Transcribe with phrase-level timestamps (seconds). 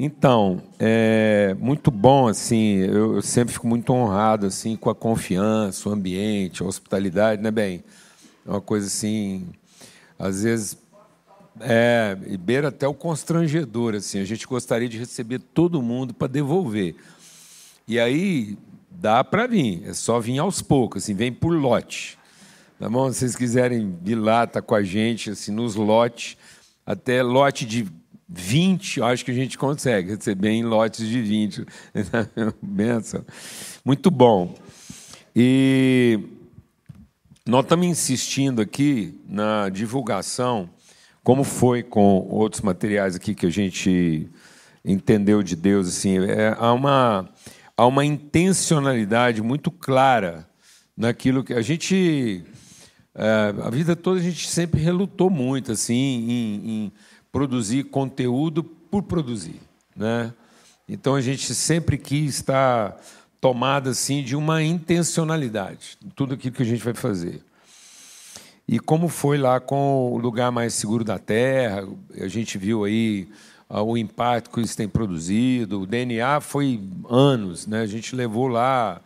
[0.00, 5.88] Então, é muito bom, assim, eu, eu, sempre fico muito honrado, assim, com a confiança,
[5.88, 7.84] o ambiente, a hospitalidade, né, bem?
[8.46, 9.46] É uma coisa, assim,
[10.18, 10.76] às vezes,
[11.60, 16.96] é, beira até o constrangedor, assim, a gente gostaria de receber todo mundo para devolver.
[17.86, 18.58] E aí,
[18.90, 22.17] dá para vir, é só vir aos poucos, assim, vem por lote.
[22.78, 23.10] Tá bom?
[23.12, 26.36] Se vocês quiserem vir lá, tá com a gente, assim, nos lotes,
[26.86, 27.88] até lote de
[28.28, 31.66] 20, eu acho que a gente consegue receber em lotes de 20.
[32.62, 33.24] Benção.
[33.84, 34.54] Muito bom.
[35.34, 36.20] E
[37.44, 40.70] nós estamos insistindo aqui na divulgação,
[41.24, 44.30] como foi com outros materiais aqui que a gente
[44.84, 45.88] entendeu de Deus.
[45.88, 47.28] Assim, é, há, uma,
[47.76, 50.48] há uma intencionalidade muito clara
[50.96, 52.44] naquilo que a gente.
[53.20, 56.92] É, a vida toda a gente sempre relutou muito assim em, em
[57.32, 59.60] produzir conteúdo por produzir,
[59.96, 60.32] né?
[60.88, 62.96] Então a gente sempre quis estar
[63.40, 67.42] tomada assim de uma intencionalidade, tudo aquilo que a gente vai fazer.
[68.68, 71.88] E como foi lá com o lugar mais seguro da Terra,
[72.20, 73.28] a gente viu aí
[73.68, 75.80] ah, o impacto que isso tem produzido.
[75.80, 76.80] O DNA foi
[77.10, 77.80] anos, né?
[77.80, 79.00] A gente levou lá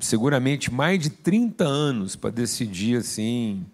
[0.00, 3.64] seguramente mais de 30 anos para decidir assim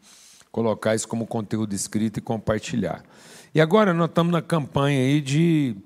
[0.50, 3.02] colocar isso como conteúdo escrito e compartilhar.
[3.55, 5.77] E agora nós estamos na campanha aí de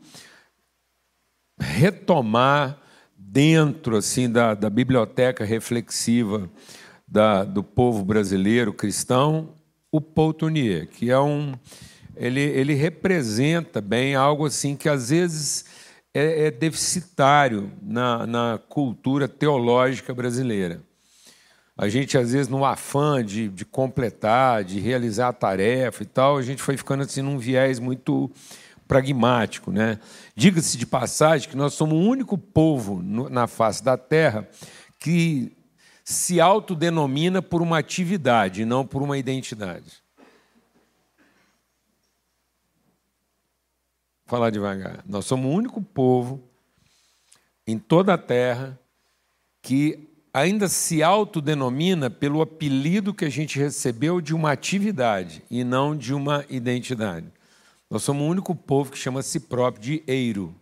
[1.58, 2.78] retomar
[3.16, 6.50] dentro assim da, da biblioteca reflexiva
[7.06, 9.50] da, do povo brasileiro cristão
[9.90, 11.52] o Paul Tournier, que é um
[12.16, 15.64] ele, ele representa bem algo assim que às vezes
[16.14, 20.82] é, é deficitário na, na cultura teológica brasileira.
[21.76, 26.36] A gente, às vezes, no afã de, de completar, de realizar a tarefa e tal,
[26.36, 28.30] a gente foi ficando assim num viés muito
[28.86, 29.72] pragmático.
[29.72, 29.98] Né?
[30.36, 34.46] Diga-se de passagem que nós somos o único povo na face da Terra
[34.98, 35.56] que
[36.04, 40.01] se autodenomina por uma atividade, não por uma identidade.
[44.32, 45.04] Falar devagar.
[45.06, 46.40] Nós somos o único povo
[47.66, 48.80] em toda a Terra
[49.60, 55.94] que ainda se autodenomina pelo apelido que a gente recebeu de uma atividade e não
[55.94, 57.26] de uma identidade.
[57.90, 60.54] Nós somos o único povo que chama a si próprio de eiro,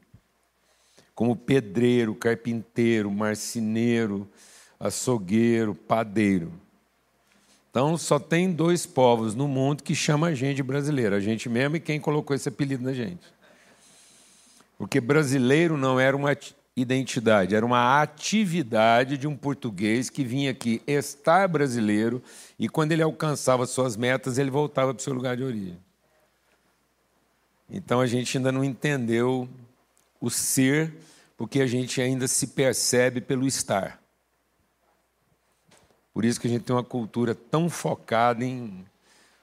[1.14, 4.28] como pedreiro, carpinteiro, marceneiro,
[4.80, 6.52] açougueiro, padeiro.
[7.70, 11.76] Então, só tem dois povos no mundo que chama a gente brasileiro, a gente mesmo
[11.76, 13.20] e quem colocou esse apelido na gente.
[14.80, 16.34] Porque brasileiro não era uma
[16.74, 22.22] identidade, era uma atividade de um português que vinha aqui estar brasileiro
[22.58, 25.78] e quando ele alcançava suas metas, ele voltava para o seu lugar de origem.
[27.68, 29.46] Então a gente ainda não entendeu
[30.18, 30.94] o ser,
[31.36, 34.00] porque a gente ainda se percebe pelo estar.
[36.14, 38.82] Por isso que a gente tem uma cultura tão focada em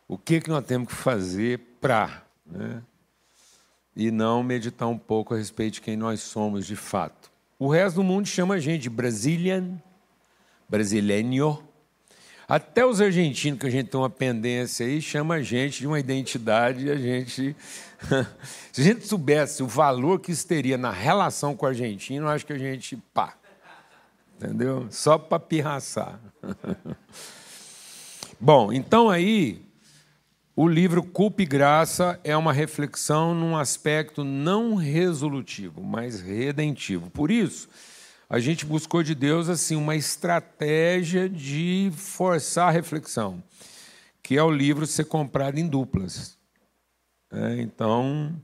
[0.07, 2.23] o que, que nós temos que fazer para.
[2.43, 2.81] Né?
[3.97, 7.31] E não meditar um pouco a respeito de quem nós somos de fato.
[7.57, 9.81] O resto do mundo chama a gente de Brazilian,
[10.69, 11.63] brasileño.
[12.47, 15.99] Até os argentinos, que a gente tem uma pendência aí, chama a gente de uma
[15.99, 17.55] identidade e a gente.
[18.71, 22.45] Se a gente soubesse o valor que isso teria na relação com o argentino, acho
[22.45, 22.95] que a gente.
[23.11, 23.35] pá.
[24.35, 24.85] Entendeu?
[24.91, 26.19] Só para pirraçar.
[28.39, 29.66] Bom, então aí
[30.59, 37.11] o livro Culpa e Graça é uma reflexão num aspecto não resolutivo, mas redentivo.
[37.11, 37.69] Por isso,
[38.27, 43.43] a gente buscou de Deus assim uma estratégia de forçar a reflexão,
[44.23, 46.39] que é o livro ser comprado em duplas.
[47.31, 48.35] É, então,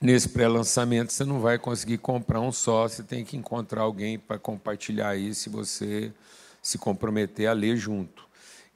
[0.00, 4.40] nesse pré-lançamento, você não vai conseguir comprar um só, você tem que encontrar alguém para
[4.40, 6.12] compartilhar isso e você
[6.60, 8.24] se comprometer a ler junto.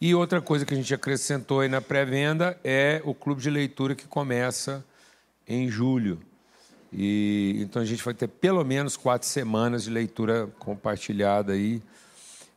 [0.00, 3.96] E outra coisa que a gente acrescentou aí na pré-venda é o clube de leitura
[3.96, 4.84] que começa
[5.46, 6.20] em julho.
[6.92, 11.82] E, então a gente vai ter pelo menos quatro semanas de leitura compartilhada aí.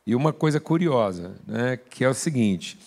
[0.06, 2.78] E uma coisa curiosa, né, que é o seguinte: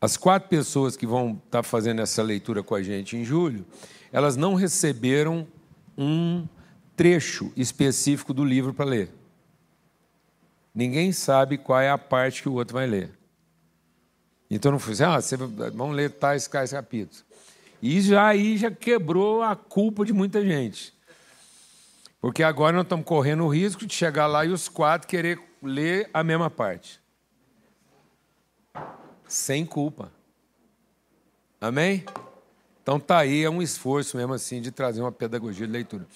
[0.00, 3.64] as quatro pessoas que vão estar fazendo essa leitura com a gente em julho,
[4.12, 5.46] elas não receberam
[5.98, 6.46] um
[6.94, 9.10] trecho específico do livro para ler.
[10.74, 13.15] Ninguém sabe qual é a parte que o outro vai ler.
[14.50, 17.24] Então não foi assim, ah, você, vamos ler tais, tais capítulos.
[17.82, 20.94] E já aí já quebrou a culpa de muita gente.
[22.20, 26.08] Porque agora nós estamos correndo o risco de chegar lá e os quatro querer ler
[26.12, 27.00] a mesma parte.
[29.28, 30.12] sem culpa.
[31.60, 32.04] Amém?
[32.82, 36.06] Então tá aí, é um esforço mesmo assim de trazer uma pedagogia de leitura.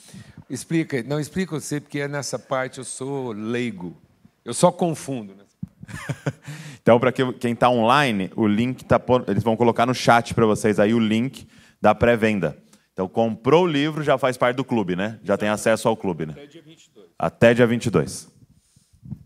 [0.49, 3.97] Explica, não explica você, porque nessa parte eu sou leigo.
[4.44, 5.35] Eu só confundo.
[5.35, 5.44] Né?
[6.82, 10.81] então, para quem está online, o link tá, eles vão colocar no chat para vocês
[10.81, 11.47] aí o link
[11.81, 12.56] da pré-venda.
[12.93, 15.19] Então, comprou o livro, já faz parte do clube, né?
[15.23, 16.32] Já tem acesso ao clube, né?
[16.32, 17.06] Até dia 22.
[17.19, 18.29] Até dia 22.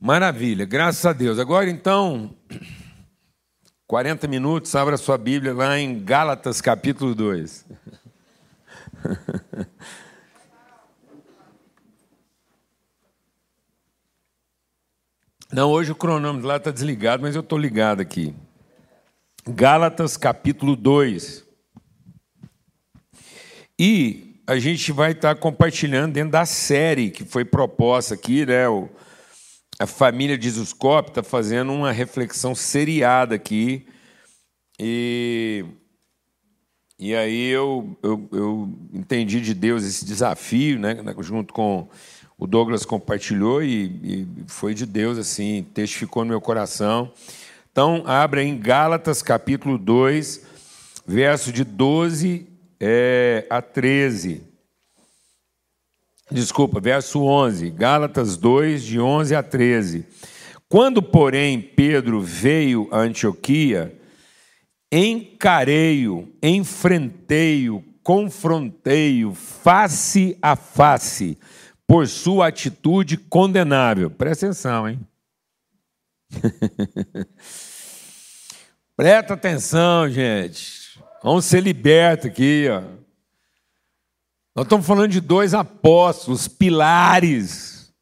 [0.00, 1.38] Maravilha, graças a Deus.
[1.38, 2.34] Agora, então,
[3.86, 7.66] 40 minutos, abra sua Bíblia lá em Gálatas, capítulo 2.
[15.54, 18.34] Não, hoje o cronômetro lá está desligado, mas eu estou ligado aqui.
[19.48, 21.44] Gálatas, capítulo 2.
[23.78, 28.68] E a gente vai estar tá compartilhando dentro da série que foi proposta aqui, né?
[28.68, 28.88] O,
[29.78, 33.86] a família de Zuscop está fazendo uma reflexão seriada aqui.
[34.76, 35.64] E,
[36.98, 41.88] e aí eu, eu, eu entendi de Deus esse desafio, né, junto com
[42.38, 47.12] o Douglas compartilhou e, e foi de Deus, assim, testificou no meu coração.
[47.70, 50.42] Então, abra em Gálatas capítulo 2,
[51.06, 52.46] verso de 12
[52.80, 54.42] é, a 13.
[56.30, 60.06] Desculpa, verso 11, Gálatas 2, de 11 a 13.
[60.68, 63.96] Quando, porém, Pedro veio a Antioquia,
[64.90, 71.38] encarei-o, enfrentei-o, confrontei-o face a face,
[71.86, 74.10] por sua atitude condenável.
[74.10, 75.00] Presta atenção, hein?
[78.96, 81.00] Presta atenção, gente.
[81.22, 82.82] Vamos ser libertos aqui, ó.
[84.54, 87.92] Nós estamos falando de dois apóstolos, pilares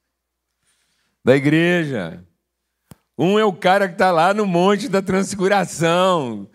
[1.24, 2.22] da igreja.
[3.16, 6.48] Um é o cara que está lá no Monte da Transfiguração.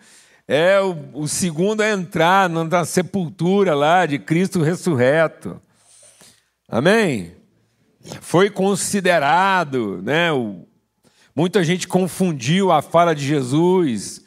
[0.46, 5.60] É o, o segundo a entrar na sepultura lá de Cristo ressurreto.
[6.68, 7.32] Amém?
[8.20, 10.28] Foi considerado, né?
[11.34, 14.22] Muita gente confundiu a fala de Jesus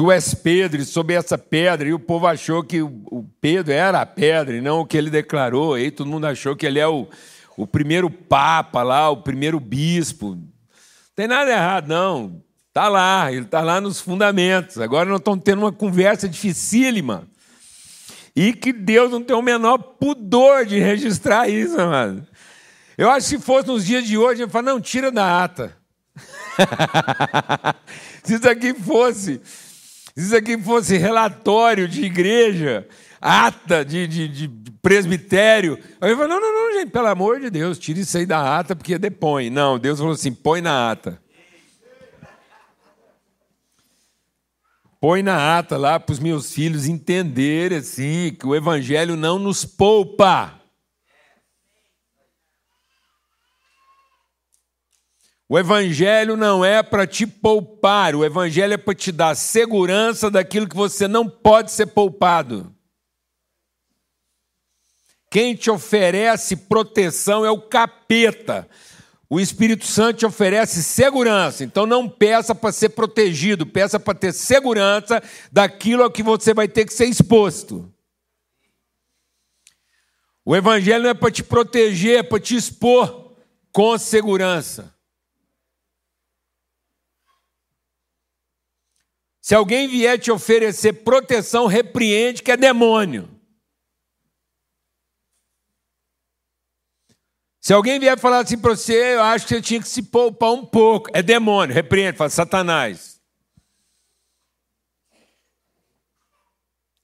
[0.00, 4.00] Tu és Pedro, e sob essa pedra, e o povo achou que o Pedro era
[4.00, 5.76] a pedra, e não o que ele declarou.
[5.76, 7.06] E aí todo mundo achou que ele é o,
[7.54, 10.36] o primeiro papa lá, o primeiro bispo.
[10.36, 10.48] Não
[11.14, 12.40] tem nada errado, não.
[12.68, 14.78] Está lá, ele está lá nos fundamentos.
[14.78, 17.28] Agora nós estamos tendo uma conversa dificílima.
[18.34, 22.26] E que Deus não tem o menor pudor de registrar isso, amado.
[22.96, 25.76] Eu acho que se fosse nos dias de hoje, ele fala, não, tira da ata.
[28.22, 29.40] se isso aqui fosse
[30.20, 32.86] se isso aqui fosse relatório de igreja,
[33.20, 34.48] ata de, de, de
[34.82, 38.58] presbitério, eu falo, não, não, não, gente, pelo amor de Deus, tire isso aí da
[38.58, 39.50] ata porque depõe.
[39.50, 41.18] Não, Deus falou assim, põe na ata.
[45.00, 49.64] Põe na ata lá para os meus filhos entenderem assim, que o evangelho não nos
[49.64, 50.60] poupa.
[55.50, 60.68] O Evangelho não é para te poupar, o Evangelho é para te dar segurança daquilo
[60.68, 62.72] que você não pode ser poupado.
[65.28, 68.68] Quem te oferece proteção é o capeta.
[69.32, 71.62] O Espírito Santo te oferece segurança.
[71.62, 76.66] Então não peça para ser protegido, peça para ter segurança daquilo a que você vai
[76.66, 77.94] ter que ser exposto.
[80.44, 83.36] O Evangelho não é para te proteger, é para te expor
[83.70, 84.92] com segurança.
[89.40, 93.39] Se alguém vier te oferecer proteção, repreende que é demônio.
[97.70, 100.50] Se alguém vier falar assim para você, eu acho que você tinha que se poupar
[100.50, 103.20] um pouco, é demônio, repreende, fala, Satanás.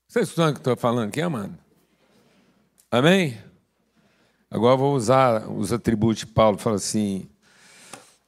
[0.09, 1.57] Você está escutando o que estou falando aqui, amado?
[2.91, 3.37] Amém?
[4.51, 7.29] Agora eu vou usar os atributos de Paulo, fala assim,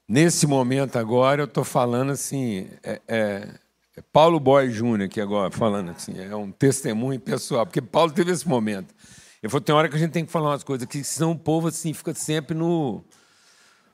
[0.07, 3.49] nesse momento agora eu estou falando assim, é, é
[3.97, 8.31] é Paulo Boy Júnior aqui agora, falando assim, é um testemunho pessoal, porque Paulo teve
[8.31, 8.95] esse momento.
[9.41, 11.39] Ele falou, tem hora que a gente tem que falar umas coisas, que senão o
[11.39, 13.03] povo assim fica sempre no...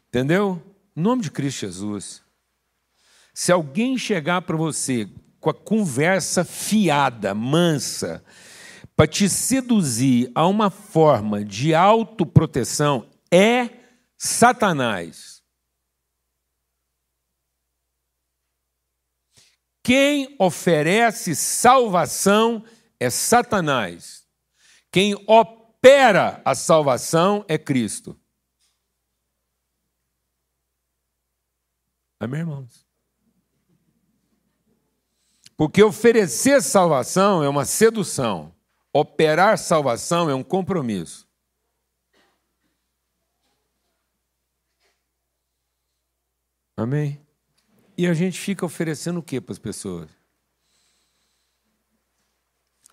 [0.07, 0.61] Entendeu?
[0.95, 2.23] Em nome de Cristo Jesus.
[3.33, 5.09] Se alguém chegar para você
[5.39, 8.23] com a conversa fiada, mansa,
[8.95, 13.69] para te seduzir a uma forma de autoproteção, é
[14.17, 15.43] Satanás.
[19.83, 22.63] Quem oferece salvação
[22.99, 24.24] é Satanás.
[24.95, 28.17] Quem opera a salvação é Cristo.
[32.17, 32.87] Amém, irmãos?
[35.57, 38.55] Porque oferecer salvação é uma sedução,
[38.93, 41.27] operar salvação é um compromisso.
[46.77, 47.21] Amém?
[47.97, 50.09] E a gente fica oferecendo o que para as pessoas?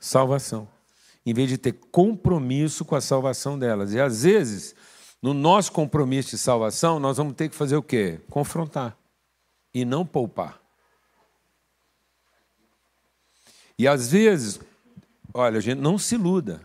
[0.00, 0.81] Salvação.
[1.24, 3.92] Em vez de ter compromisso com a salvação delas.
[3.92, 4.74] E às vezes,
[5.22, 8.20] no nosso compromisso de salvação, nós vamos ter que fazer o quê?
[8.28, 8.96] Confrontar.
[9.72, 10.60] E não poupar.
[13.78, 14.60] E às vezes,
[15.32, 16.60] olha, gente, não se iluda.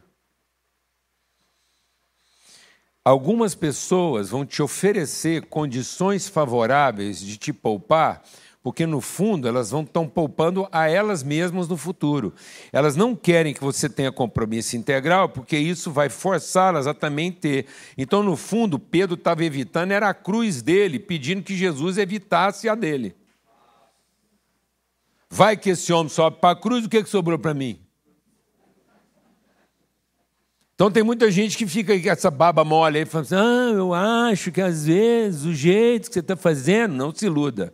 [3.08, 8.22] Algumas pessoas vão te oferecer condições favoráveis de te poupar,
[8.68, 12.34] porque no fundo elas vão estão poupando a elas mesmas no futuro.
[12.74, 17.66] Elas não querem que você tenha compromisso integral, porque isso vai forçá-las a também ter.
[17.98, 22.76] Então, no fundo, Pedro estava evitando era a cruz dele, pedindo que Jesus evitasse a
[22.76, 23.16] dele.
[25.30, 27.80] Vai que esse homem sobe para a cruz, o que, que sobrou para mim?
[30.76, 33.94] Então tem muita gente que fica com essa baba mole aí, falando assim, ah, eu
[33.94, 37.74] acho que às vezes o jeito que você está fazendo, não se iluda.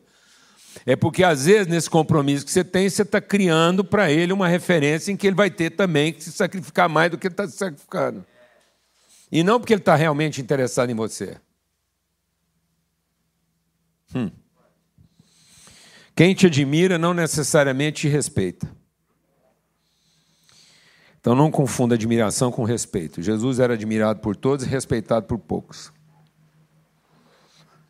[0.85, 4.47] É porque às vezes nesse compromisso que você tem, você está criando para ele uma
[4.47, 7.47] referência em que ele vai ter também que se sacrificar mais do que ele está
[7.47, 8.25] se sacrificando.
[9.31, 11.37] E não porque ele está realmente interessado em você.
[14.15, 14.29] Hum.
[16.15, 18.69] Quem te admira não necessariamente te respeita.
[21.19, 23.21] Então não confunda admiração com respeito.
[23.21, 25.91] Jesus era admirado por todos e respeitado por poucos.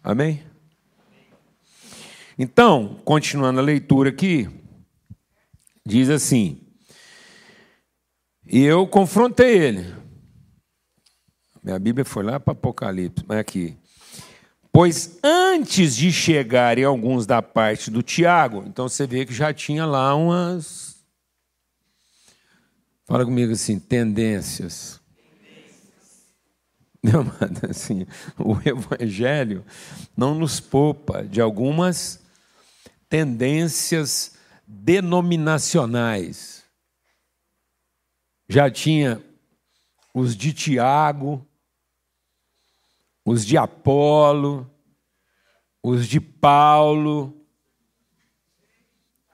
[0.04, 0.44] Amém?
[2.38, 4.50] Então, continuando a leitura aqui,
[5.86, 6.62] diz assim:
[8.46, 9.96] E eu confrontei ele.
[11.64, 13.78] Minha Bíblia foi lá para Apocalipse, mas aqui.
[14.72, 19.86] Pois antes de chegarem alguns da parte do Tiago, então você vê que já tinha
[19.86, 20.94] lá umas
[23.06, 25.00] Fala comigo assim, tendências.
[27.04, 27.30] Não,
[27.70, 28.08] assim,
[28.40, 29.66] o Evangelho
[30.16, 32.23] não nos poupa de algumas
[33.14, 36.66] tendências denominacionais.
[38.50, 39.24] Já tinha
[40.12, 41.48] os de Tiago,
[43.24, 44.68] os de Apolo,
[45.84, 47.40] os de Paulo,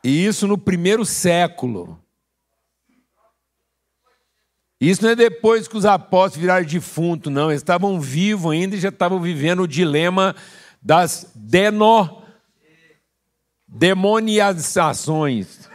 [0.04, 2.04] e isso no primeiro século.
[4.82, 7.50] Isso não é depois que os apóstolos viraram defunto, não.
[7.50, 10.36] Eles estavam vivos ainda e já estavam vivendo o dilema
[10.82, 12.19] das deno...
[13.70, 15.70] demonizações.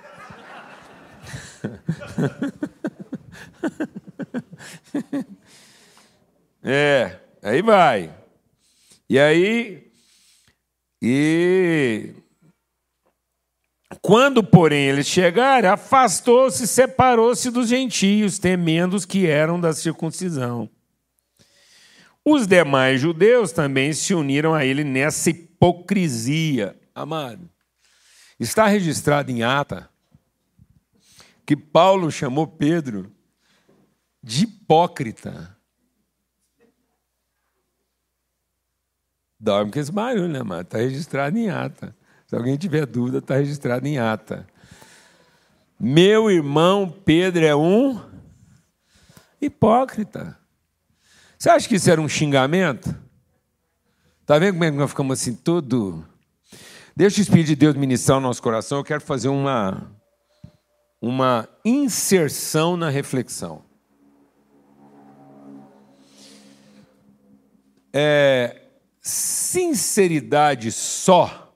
[6.62, 8.14] é, aí vai.
[9.08, 9.90] E aí,
[11.00, 12.14] e
[14.02, 20.68] quando, porém, eles chegaram, afastou-se, separou-se dos gentios, temendo os que eram da circuncisão.
[22.24, 26.78] Os demais judeus também se uniram a ele nessa hipocrisia.
[26.94, 27.50] Amado,
[28.38, 29.88] está registrado em ata
[31.46, 33.12] que Paulo chamou Pedro
[34.22, 35.54] de hipócrita.
[39.38, 40.62] Dorme com esse barulho, né, amado?
[40.62, 41.94] Está registrado em ata.
[42.26, 44.46] Se alguém tiver dúvida, está registrado em ata.
[45.78, 48.00] Meu irmão Pedro é um
[49.40, 50.38] hipócrita.
[51.38, 52.96] Você acha que isso era um xingamento?
[54.22, 56.08] Está vendo como é que nós ficamos assim, todo.
[56.96, 58.78] Deixa o Espírito de Deus ministrar o nosso coração.
[58.78, 59.90] Eu quero fazer uma,
[61.02, 63.64] uma inserção na reflexão.
[67.92, 68.62] É,
[69.00, 71.52] sinceridade só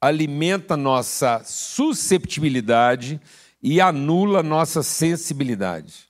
[0.00, 3.20] alimenta nossa susceptibilidade
[3.62, 6.08] e anula nossa sensibilidade.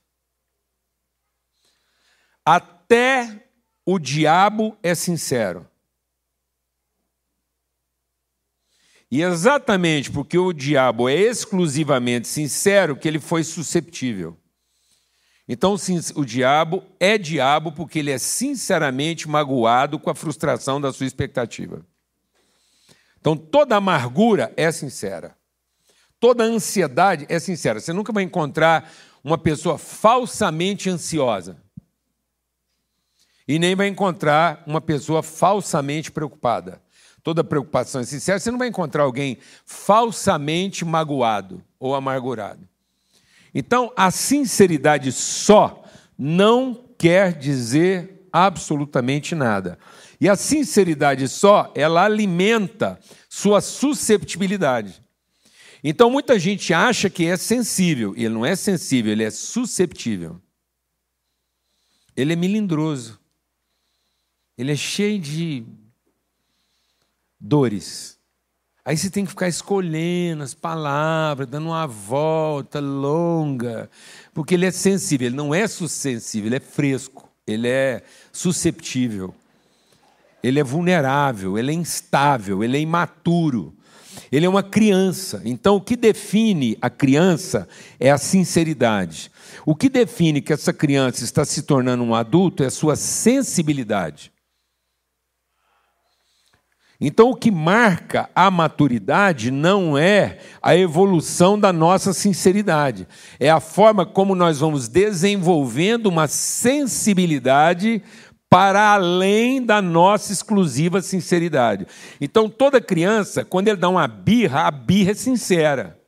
[2.42, 3.50] Até
[3.84, 5.70] o diabo é sincero.
[9.12, 14.38] E exatamente porque o diabo é exclusivamente sincero que ele foi susceptível.
[15.46, 15.76] Então,
[16.14, 21.84] o diabo é diabo porque ele é sinceramente magoado com a frustração da sua expectativa.
[23.20, 25.36] Então, toda amargura é sincera.
[26.18, 27.80] Toda ansiedade é sincera.
[27.80, 28.90] Você nunca vai encontrar
[29.22, 31.58] uma pessoa falsamente ansiosa.
[33.46, 36.80] E nem vai encontrar uma pessoa falsamente preocupada.
[37.22, 38.38] Toda preocupação é sincera.
[38.38, 42.68] Você não vai encontrar alguém falsamente magoado ou amargurado.
[43.54, 45.84] Então, a sinceridade só
[46.18, 49.78] não quer dizer absolutamente nada.
[50.20, 52.98] E a sinceridade só, ela alimenta
[53.28, 55.02] sua susceptibilidade.
[55.84, 58.14] Então muita gente acha que é sensível.
[58.16, 60.40] Ele não é sensível, ele é susceptível.
[62.16, 63.18] Ele é melindroso.
[64.56, 65.66] Ele é cheio de
[67.42, 68.18] dores.
[68.84, 73.90] Aí você tem que ficar escolhendo as palavras, dando uma volta longa,
[74.32, 79.34] porque ele é sensível, ele não é sensível, ele é fresco, ele é susceptível,
[80.42, 83.72] ele é vulnerável, ele é instável, ele é imaturo,
[84.30, 85.42] ele é uma criança.
[85.44, 87.68] Então, o que define a criança
[88.00, 89.30] é a sinceridade.
[89.64, 94.32] O que define que essa criança está se tornando um adulto é a sua sensibilidade.
[97.04, 103.08] Então, o que marca a maturidade não é a evolução da nossa sinceridade,
[103.40, 108.00] é a forma como nós vamos desenvolvendo uma sensibilidade
[108.48, 111.88] para além da nossa exclusiva sinceridade.
[112.20, 116.00] Então, toda criança, quando ele dá uma birra, a birra é sincera.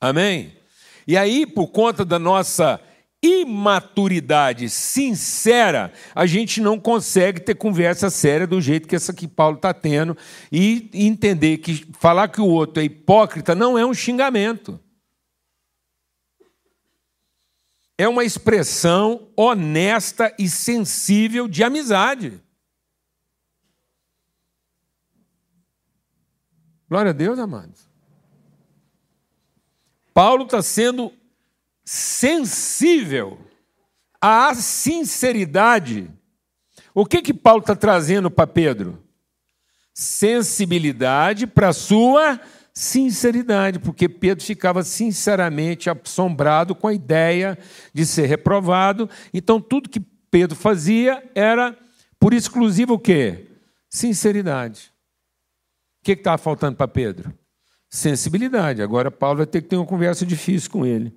[0.00, 0.56] Amém?
[1.06, 2.80] E aí, por conta da nossa
[3.22, 9.56] imaturidade sincera, a gente não consegue ter conversa séria do jeito que essa que Paulo
[9.56, 10.16] está tendo
[10.52, 14.78] e entender que falar que o outro é hipócrita não é um xingamento.
[17.98, 22.40] É uma expressão honesta e sensível de amizade.
[26.88, 27.88] Glória a Deus, amados.
[30.12, 31.12] Paulo está sendo
[31.86, 33.38] sensível
[34.20, 36.10] à sinceridade.
[36.92, 39.02] O que que Paulo está trazendo para Pedro?
[39.94, 42.40] Sensibilidade para sua
[42.74, 47.56] sinceridade, porque Pedro ficava sinceramente assombrado com a ideia
[47.94, 49.08] de ser reprovado.
[49.32, 50.00] Então, tudo que
[50.30, 51.78] Pedro fazia era,
[52.18, 53.46] por exclusivo, o quê?
[53.88, 54.92] Sinceridade.
[56.00, 57.32] O que estava faltando para Pedro?
[57.88, 58.82] Sensibilidade.
[58.82, 61.16] Agora, Paulo vai ter que ter uma conversa difícil com ele.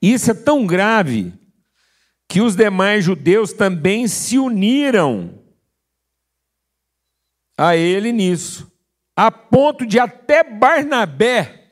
[0.00, 1.32] Isso é tão grave
[2.28, 5.42] que os demais judeus também se uniram
[7.56, 8.70] a ele nisso,
[9.14, 11.70] a ponto de até Barnabé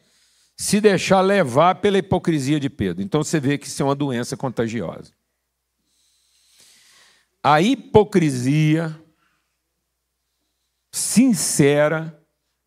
[0.56, 3.02] se deixar levar pela hipocrisia de Pedro.
[3.02, 5.12] Então você vê que isso é uma doença contagiosa.
[7.42, 8.98] A hipocrisia
[10.90, 12.18] sincera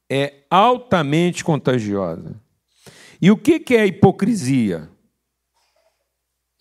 [0.09, 2.39] é altamente contagiosa.
[3.19, 4.89] E o que é hipocrisia?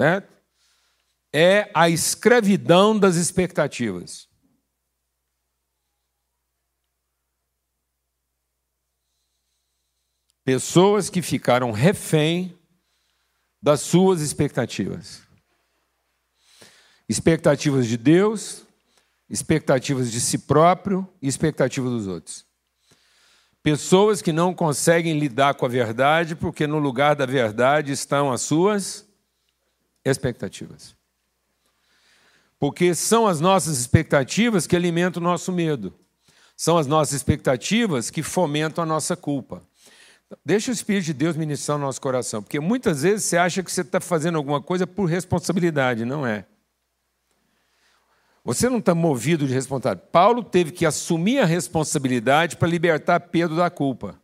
[0.00, 0.32] Certo?
[1.32, 4.28] É a escravidão das expectativas.
[10.44, 12.56] Pessoas que ficaram refém
[13.61, 15.22] das suas expectativas.
[17.09, 18.64] Expectativas de Deus,
[19.28, 22.46] expectativas de si próprio e expectativas dos outros.
[23.62, 28.42] Pessoas que não conseguem lidar com a verdade porque no lugar da verdade estão as
[28.42, 29.06] suas
[30.11, 30.95] expectativas.
[32.59, 35.92] Porque são as nossas expectativas que alimentam o nosso medo.
[36.57, 39.62] São as nossas expectativas que fomentam a nossa culpa.
[40.45, 43.71] Deixa o Espírito de Deus ministrar o nosso coração, porque muitas vezes você acha que
[43.71, 46.47] você está fazendo alguma coisa por responsabilidade, não é.
[48.42, 50.09] Você não está movido de responsabilidade.
[50.11, 54.21] Paulo teve que assumir a responsabilidade para libertar Pedro da culpa.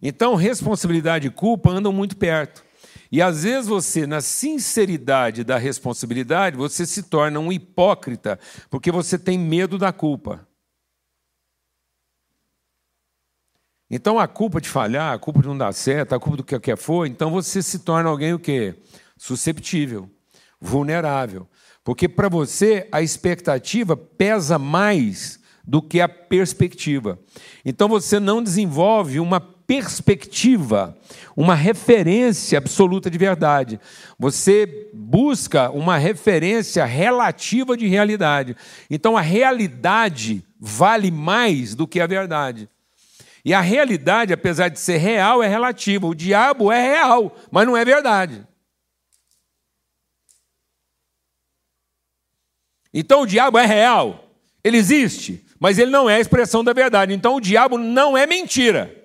[0.00, 2.64] Então, responsabilidade e culpa andam muito perto.
[3.12, 9.18] E às vezes você, na sinceridade da responsabilidade, você se torna um hipócrita, porque você
[9.18, 10.48] tem medo da culpa.
[13.90, 16.58] Então a culpa de falhar, a culpa de não dar certo, a culpa do que
[16.58, 18.74] quer for, então você se torna alguém o quê?
[19.18, 20.08] Susceptível,
[20.58, 21.46] vulnerável.
[21.84, 27.18] Porque para você a expectativa pesa mais do que a perspectiva.
[27.62, 29.38] Então você não desenvolve uma
[29.72, 30.94] perspectiva,
[31.34, 33.80] uma referência absoluta de verdade.
[34.18, 38.54] Você busca uma referência relativa de realidade.
[38.90, 42.68] Então a realidade vale mais do que a verdade.
[43.42, 46.06] E a realidade, apesar de ser real, é relativa.
[46.06, 48.46] O diabo é real, mas não é verdade.
[52.92, 54.28] Então o diabo é real,
[54.62, 57.14] ele existe, mas ele não é a expressão da verdade.
[57.14, 59.01] Então o diabo não é mentira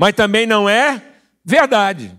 [0.00, 1.02] mas também não é
[1.44, 2.18] verdade,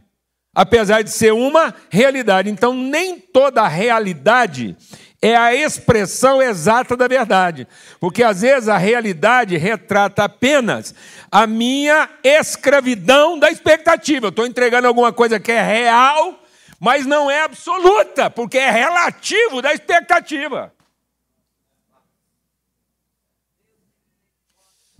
[0.53, 2.47] apesar de ser uma realidade.
[2.47, 4.77] Então, nem toda realidade
[5.19, 7.67] é a expressão exata da verdade,
[7.99, 10.93] porque às vezes a realidade retrata apenas
[11.31, 14.27] a minha escravidão da expectativa.
[14.27, 16.39] Eu estou entregando alguma coisa que é real,
[16.79, 20.71] mas não é absoluta, porque é relativo da expectativa.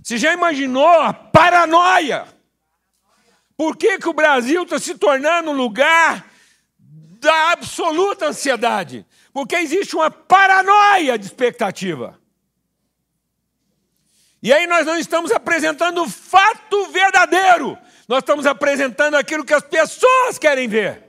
[0.02, 2.41] Você já imaginou a paranoia?
[3.62, 6.26] Por que, que o Brasil está se tornando um lugar
[6.80, 9.06] da absoluta ansiedade?
[9.32, 12.20] Porque existe uma paranoia de expectativa.
[14.42, 19.62] E aí nós não estamos apresentando o fato verdadeiro, nós estamos apresentando aquilo que as
[19.62, 21.04] pessoas querem ver.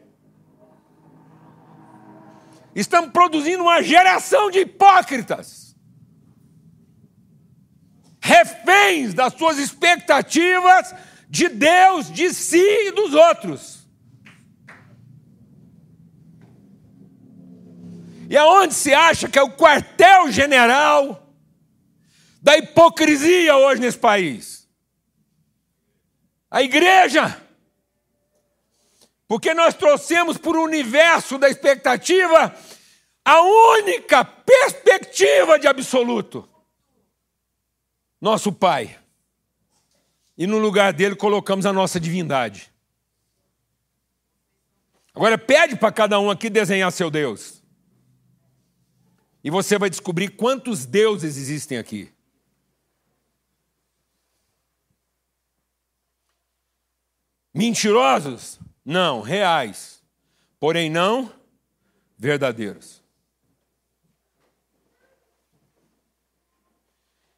[2.74, 5.74] Estamos produzindo uma geração de hipócritas,
[8.20, 10.94] reféns das suas expectativas
[11.32, 13.88] de Deus, de si e dos outros.
[18.28, 21.34] E aonde se acha que é o quartel-general
[22.42, 24.68] da hipocrisia hoje nesse país?
[26.50, 27.42] A igreja.
[29.26, 32.54] Porque nós trouxemos para o universo da expectativa
[33.24, 36.46] a única perspectiva de absoluto.
[38.20, 39.01] Nosso Pai.
[40.42, 42.74] E no lugar dele colocamos a nossa divindade.
[45.14, 47.62] Agora pede para cada um aqui desenhar seu Deus.
[49.44, 52.12] E você vai descobrir quantos deuses existem aqui.
[57.54, 58.58] Mentirosos?
[58.84, 60.02] Não, reais.
[60.58, 61.32] Porém, não
[62.18, 63.00] verdadeiros.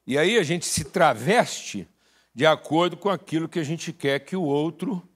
[0.06, 1.86] E aí a gente se traveste
[2.34, 5.06] de acordo com aquilo que a gente quer que o outro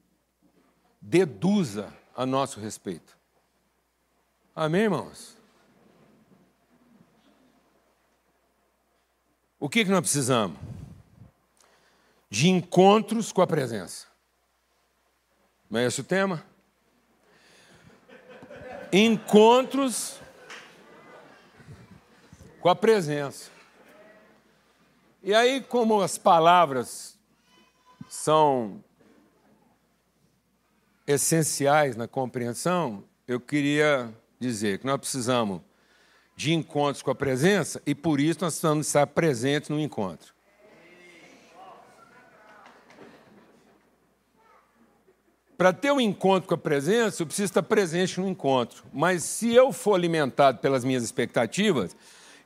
[1.01, 3.19] deduza a nosso respeito.
[4.55, 5.37] Amém, irmãos?
[9.59, 10.57] O que, que nós precisamos?
[12.31, 14.07] De encontros com a presença.
[15.69, 16.45] Não é esse o tema?
[18.93, 20.21] Encontros
[22.61, 23.58] com a presença.
[25.23, 27.19] E aí, como as palavras
[28.09, 28.83] são
[31.07, 35.61] essenciais na compreensão, eu queria dizer que nós precisamos
[36.37, 40.33] de encontros com a presença e por isso nós precisamos estar presentes no encontro.
[45.57, 48.85] Para ter um encontro com a presença, eu preciso estar presente no encontro.
[48.93, 51.97] Mas se eu for alimentado pelas minhas expectativas,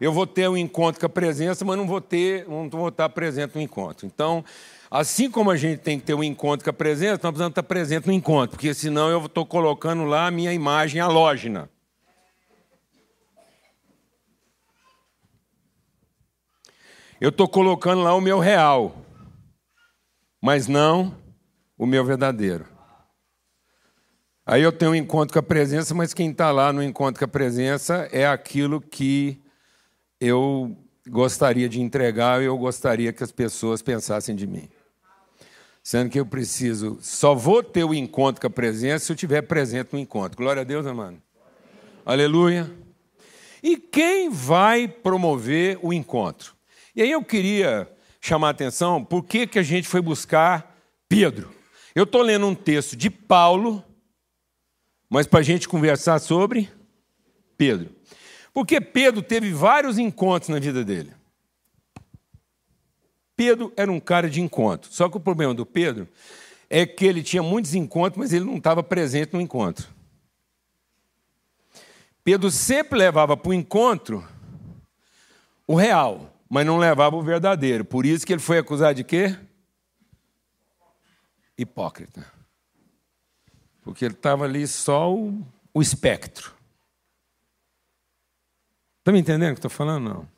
[0.02, 3.08] eu vou ter um encontro com a presença, mas não vou ter, não vou estar
[3.08, 4.04] presente no encontro.
[4.04, 4.44] Então,
[4.90, 7.62] assim como a gente tem que ter um encontro com a presença, nós precisamos estar
[7.62, 11.70] presente no encontro, porque senão eu estou colocando lá a minha imagem halógena.
[17.20, 18.96] Eu estou colocando lá o meu real,
[20.40, 21.14] mas não
[21.78, 22.66] o meu verdadeiro.
[24.44, 27.24] Aí eu tenho um encontro com a presença, mas quem está lá no encontro com
[27.24, 29.41] a presença é aquilo que
[30.24, 30.76] eu
[31.08, 34.68] gostaria de entregar e eu gostaria que as pessoas pensassem de mim.
[35.82, 39.42] Sendo que eu preciso, só vou ter o encontro com a presença se eu estiver
[39.42, 40.36] presente no encontro.
[40.36, 41.20] Glória a Deus, amado.
[42.06, 42.70] Aleluia.
[43.62, 46.54] E quem vai promover o encontro?
[46.94, 50.76] E aí eu queria chamar a atenção por que, que a gente foi buscar
[51.08, 51.52] Pedro.
[51.94, 53.84] Eu estou lendo um texto de Paulo
[55.12, 56.70] mas para a gente conversar sobre
[57.58, 57.90] Pedro.
[58.52, 61.14] Porque Pedro teve vários encontros na vida dele.
[63.34, 64.92] Pedro era um cara de encontro.
[64.92, 66.06] Só que o problema do Pedro
[66.68, 69.88] é que ele tinha muitos encontros, mas ele não estava presente no encontro.
[72.22, 74.26] Pedro sempre levava para o encontro
[75.66, 77.84] o real, mas não levava o verdadeiro.
[77.84, 79.36] Por isso que ele foi acusado de quê?
[81.58, 82.30] Hipócrita.
[83.82, 86.54] Porque ele estava ali só o, o espectro.
[89.02, 90.08] Está me entendendo o que estou falando?
[90.08, 90.28] Não.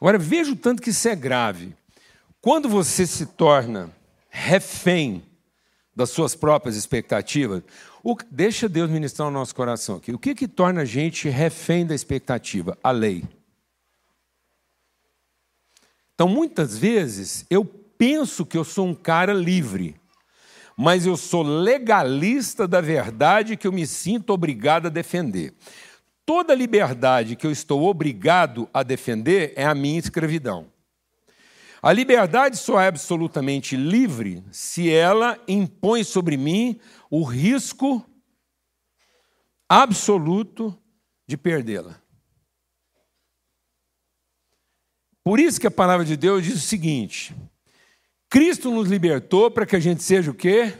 [0.00, 1.74] Agora, veja o tanto que isso é grave.
[2.40, 3.90] Quando você se torna
[4.30, 5.24] refém
[5.92, 7.64] das suas próprias expectativas,
[8.04, 10.12] o, deixa Deus ministrar o nosso coração aqui.
[10.12, 12.78] O que, que torna a gente refém da expectativa?
[12.80, 13.24] A lei.
[16.14, 20.00] Então, muitas vezes, eu penso que eu sou um cara livre
[20.76, 25.54] mas eu sou legalista da verdade que eu me sinto obrigado a defender.
[26.26, 30.66] Toda liberdade que eu estou obrigado a defender é a minha escravidão.
[31.80, 38.04] A liberdade só é absolutamente livre se ela impõe sobre mim o risco
[39.68, 40.76] absoluto
[41.28, 42.02] de perdê-la.
[45.22, 47.36] Por isso que a palavra de Deus diz o seguinte:
[48.28, 50.74] Cristo nos libertou para que a gente seja o quê?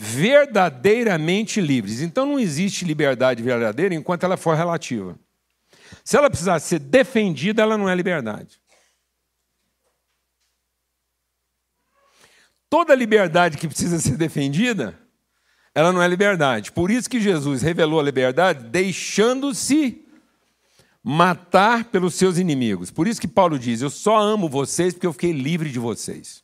[0.00, 2.00] Verdadeiramente livres.
[2.00, 5.18] Então não existe liberdade verdadeira enquanto ela for relativa.
[6.04, 8.60] Se ela precisar ser defendida, ela não é liberdade.
[12.68, 14.98] toda liberdade que precisa ser defendida,
[15.74, 16.72] ela não é liberdade.
[16.72, 20.04] Por isso que Jesus revelou a liberdade deixando-se
[21.02, 22.90] matar pelos seus inimigos.
[22.90, 26.42] Por isso que Paulo diz: Eu só amo vocês porque eu fiquei livre de vocês.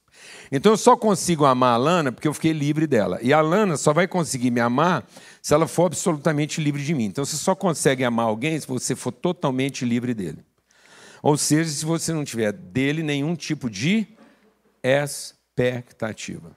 [0.50, 3.18] Então eu só consigo amar a Lana porque eu fiquei livre dela.
[3.22, 5.06] E a Lana só vai conseguir me amar
[5.42, 7.04] se ela for absolutamente livre de mim.
[7.04, 10.44] Então você só consegue amar alguém se você for totalmente livre dele.
[11.22, 14.06] Ou seja, se você não tiver dele nenhum tipo de
[14.82, 16.56] expectativa.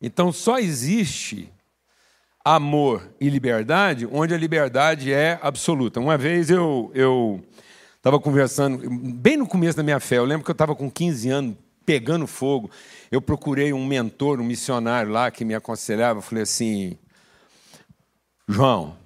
[0.00, 1.52] Então só existe
[2.44, 6.00] amor e liberdade onde a liberdade é absoluta.
[6.00, 7.44] Uma vez eu eu
[8.00, 11.28] estava conversando, bem no começo da minha fé, eu lembro que eu estava com 15
[11.28, 12.70] anos, pegando fogo.
[13.10, 16.18] Eu procurei um mentor, um missionário lá que me aconselhava.
[16.18, 16.96] Eu falei assim:
[18.48, 18.96] João,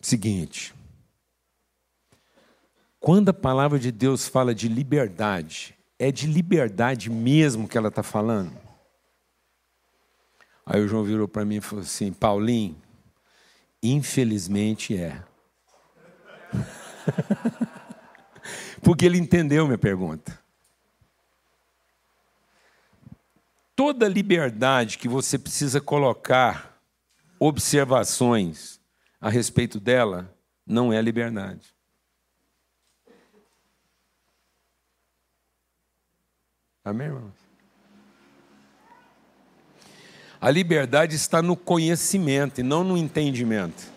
[0.00, 0.74] seguinte.
[2.98, 8.02] Quando a palavra de Deus fala de liberdade, é de liberdade mesmo que ela está
[8.02, 8.56] falando?
[10.64, 12.76] Aí o João virou para mim e falou assim: Paulinho,
[13.82, 15.22] infelizmente é.
[18.82, 20.38] Porque ele entendeu minha pergunta.
[23.74, 26.78] Toda liberdade que você precisa colocar
[27.38, 28.80] observações
[29.20, 31.74] a respeito dela não é liberdade.
[36.84, 37.32] Amém, irmãos?
[40.40, 43.92] A liberdade está no conhecimento e não no entendimento.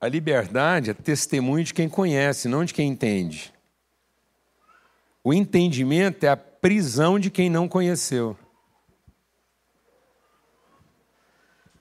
[0.00, 3.52] A liberdade é testemunho de quem conhece, não de quem entende.
[5.24, 8.36] O entendimento é a prisão de quem não conheceu.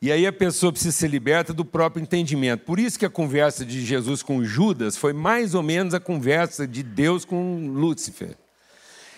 [0.01, 2.65] E aí a pessoa precisa ser liberta do próprio entendimento.
[2.65, 6.67] Por isso que a conversa de Jesus com Judas foi mais ou menos a conversa
[6.67, 8.37] de Deus com Lúcifer.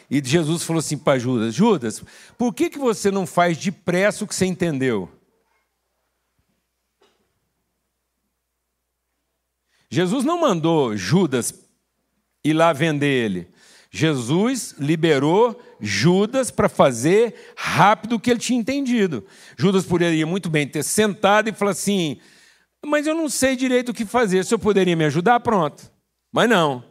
[0.10, 2.02] E Jesus falou assim para Judas: Judas,
[2.38, 5.10] por que, que você não faz depressa o que você entendeu?
[9.90, 11.54] Jesus não mandou Judas
[12.44, 13.52] ir lá vender ele.
[13.92, 19.26] Jesus liberou Judas para fazer rápido o que ele tinha entendido.
[19.58, 22.20] Judas poderia muito bem ter sentado e falar assim:
[22.86, 25.92] Mas eu não sei direito o que fazer, se eu poderia me ajudar, pronto.
[26.32, 26.84] Mas não.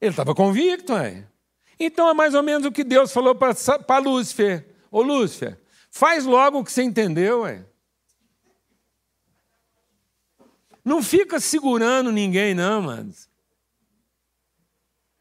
[0.00, 1.26] Ele estava convicto, é.
[1.78, 4.66] Então é mais ou menos o que Deus falou para Lúcifer.
[4.90, 5.58] Ô Lúcifer,
[5.90, 7.64] faz logo o que você entendeu, é.
[10.84, 13.12] Não fica segurando ninguém, não, mano.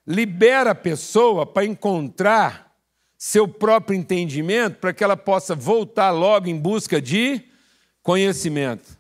[0.08, 2.76] Libera a pessoa para encontrar
[3.18, 7.44] seu próprio entendimento, para que ela possa voltar logo em busca de
[8.02, 8.98] conhecimento.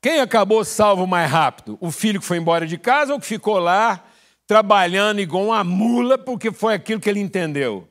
[0.00, 1.76] Quem acabou salvo mais rápido?
[1.80, 4.04] O filho que foi embora de casa ou que ficou lá
[4.46, 7.88] trabalhando igual uma mula porque foi aquilo que ele entendeu?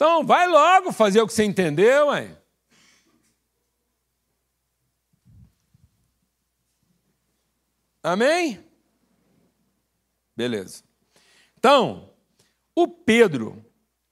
[0.00, 2.34] Então, vai logo fazer o que você entendeu, hein?
[8.02, 8.64] Amém?
[10.34, 10.82] Beleza.
[11.58, 12.14] Então,
[12.74, 13.62] o Pedro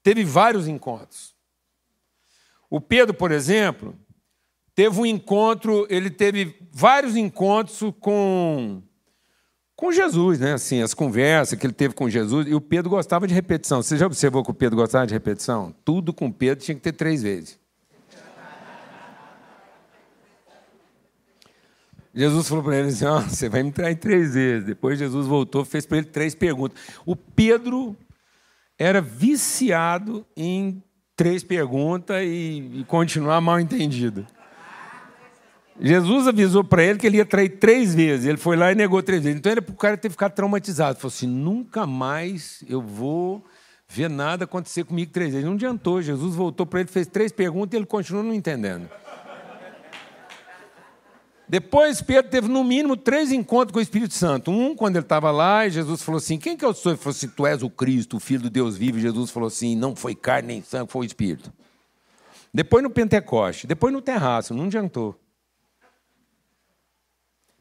[0.03, 1.35] teve vários encontros.
[2.69, 3.97] O Pedro, por exemplo,
[4.75, 8.83] teve um encontro, ele teve vários encontros com
[9.79, 10.55] com Jesus, né?
[10.55, 13.81] Assim, as conversas que ele teve com Jesus, e o Pedro gostava de repetição.
[13.81, 15.73] Você já observou que o Pedro gostava de repetição?
[15.85, 17.57] Tudo com Pedro tinha que ter três vezes.
[22.13, 24.65] Jesus falou para ele assim: oh, você vai me trair três vezes.
[24.65, 26.77] Depois Jesus voltou, fez para ele três perguntas.
[27.05, 27.95] O Pedro
[28.77, 30.83] era viciado em
[31.15, 34.27] três perguntas e, e continuar mal entendido.
[35.81, 38.25] Jesus avisou para ele que ele ia trair três vezes.
[38.25, 39.39] Ele foi lá e negou três vezes.
[39.39, 40.91] Então era para o cara ter ficado traumatizado.
[40.91, 43.43] Ele falou assim: nunca mais eu vou
[43.87, 45.45] ver nada acontecer comigo três vezes.
[45.45, 46.01] Não adiantou.
[46.01, 48.89] Jesus voltou para ele, fez três perguntas e ele continuou não entendendo.
[51.47, 54.51] Depois Pedro teve no mínimo três encontros com o Espírito Santo.
[54.51, 56.91] Um, quando ele estava lá, e Jesus falou assim: Quem que eu sou?
[56.91, 58.99] Ele falou assim: Tu és o Cristo, o Filho do Deus vivo.
[58.99, 61.51] E Jesus falou assim: Não foi carne nem sangue, foi o Espírito.
[62.53, 65.15] Depois no Pentecoste, depois no terraço, não adiantou.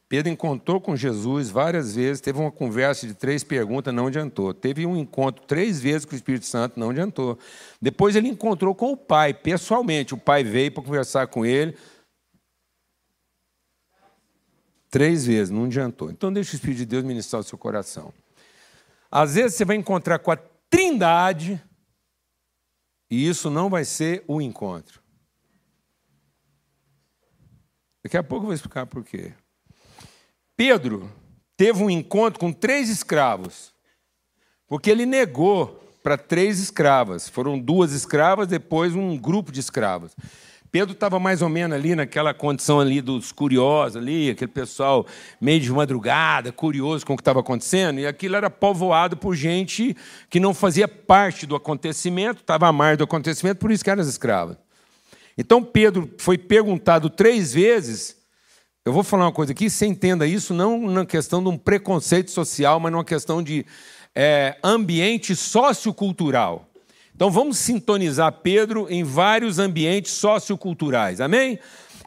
[0.09, 4.55] Pedro encontrou com Jesus várias vezes, teve uma conversa de três perguntas, não adiantou.
[4.55, 7.38] Teve um encontro três vezes com o Espírito Santo, não adiantou.
[7.81, 10.14] Depois ele encontrou com o Pai, pessoalmente.
[10.14, 11.77] O Pai veio para conversar com ele.
[14.88, 16.11] Três vezes, não adiantou.
[16.11, 18.11] Então deixa o Espírito de Deus ministrar o seu coração.
[19.11, 20.38] Às vezes você vai encontrar com a
[20.71, 21.62] trindade,
[23.11, 25.03] e isso não vai ser o encontro.
[28.03, 29.35] Daqui a pouco eu vou explicar por quê.
[30.59, 31.09] Pedro
[31.57, 33.73] teve um encontro com três escravos,
[34.66, 37.29] porque ele negou para três escravas.
[37.29, 40.16] Foram duas escravas, depois um grupo de escravas.
[40.73, 45.07] Pedro estava mais ou menos ali naquela condição ali dos curiosos ali, aquele pessoal
[45.40, 49.97] meio de madrugada, curioso com o que estava acontecendo, e aquilo era povoado por gente
[50.29, 54.03] que não fazia parte do acontecimento, estava à margem do acontecimento, por isso que eram
[54.03, 54.57] as escravas.
[55.38, 58.17] Então Pedro foi perguntado três vezes.
[58.85, 62.31] Eu vou falar uma coisa aqui, você entenda isso não na questão de um preconceito
[62.31, 63.67] social, mas numa questão de
[64.14, 66.67] é, ambiente sociocultural.
[67.14, 71.21] Então vamos sintonizar Pedro em vários ambientes socioculturais.
[71.21, 71.59] Amém?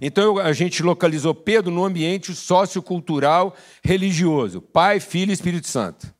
[0.01, 6.11] Então a gente localizou Pedro no ambiente sociocultural religioso: Pai, Filho e Espírito Santo.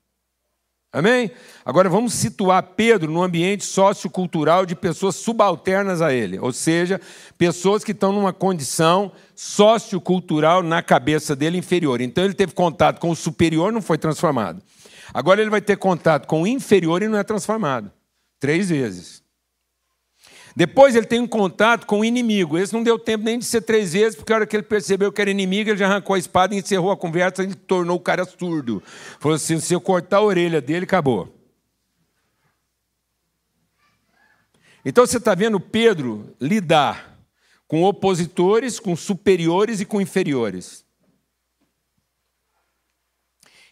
[0.94, 1.32] Amém?
[1.64, 7.00] Agora vamos situar Pedro no ambiente sociocultural de pessoas subalternas a ele, ou seja,
[7.38, 12.02] pessoas que estão numa condição sociocultural na cabeça dele inferior.
[12.02, 14.62] Então ele teve contato com o superior, não foi transformado.
[15.14, 17.90] Agora ele vai ter contato com o inferior e não é transformado.
[18.38, 19.21] Três vezes.
[20.56, 22.58] Depois ele tem um contato com o inimigo.
[22.58, 25.12] Esse não deu tempo nem de ser três vezes, porque a hora que ele percebeu
[25.12, 28.02] que era inimigo, ele já arrancou a espada e encerrou a conversa e tornou o
[28.02, 28.84] cara surdo.
[29.20, 31.34] Falou assim: se eu cortar a orelha dele, acabou.
[34.84, 37.18] Então você está vendo Pedro lidar
[37.68, 40.84] com opositores, com superiores e com inferiores.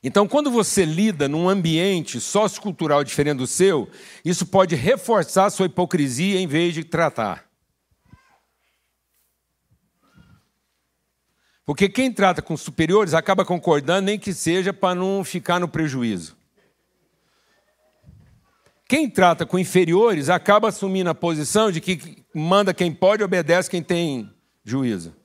[0.02, 3.90] Então, quando você lida num ambiente sociocultural diferente do seu,
[4.24, 7.50] isso pode reforçar sua hipocrisia em vez de tratar.
[11.66, 16.36] Porque quem trata com superiores acaba concordando, nem que seja para não ficar no prejuízo.
[18.88, 23.84] Quem trata com inferiores acaba assumindo a posição de que manda quem pode obedece quem
[23.84, 24.34] tem
[24.64, 25.18] juízo.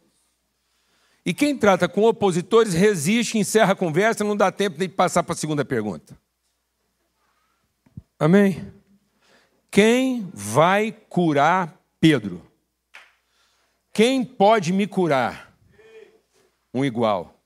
[1.24, 5.32] E quem trata com opositores resiste, encerra a conversa, não dá tempo de passar para
[5.32, 6.18] a segunda pergunta.
[8.18, 8.70] Amém?
[9.70, 12.46] Quem vai curar Pedro?
[13.92, 15.52] Quem pode me curar?
[16.72, 17.40] Um igual.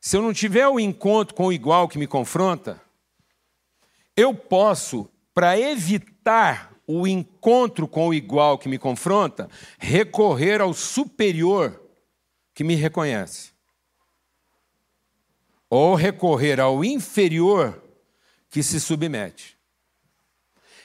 [0.00, 2.80] Se eu não tiver o encontro com o igual que me confronta,
[4.16, 11.82] eu posso, para evitar o encontro com o igual que me confronta, recorrer ao superior
[12.54, 13.50] que me reconhece.
[15.68, 17.82] Ou recorrer ao inferior
[18.48, 19.56] que se submete.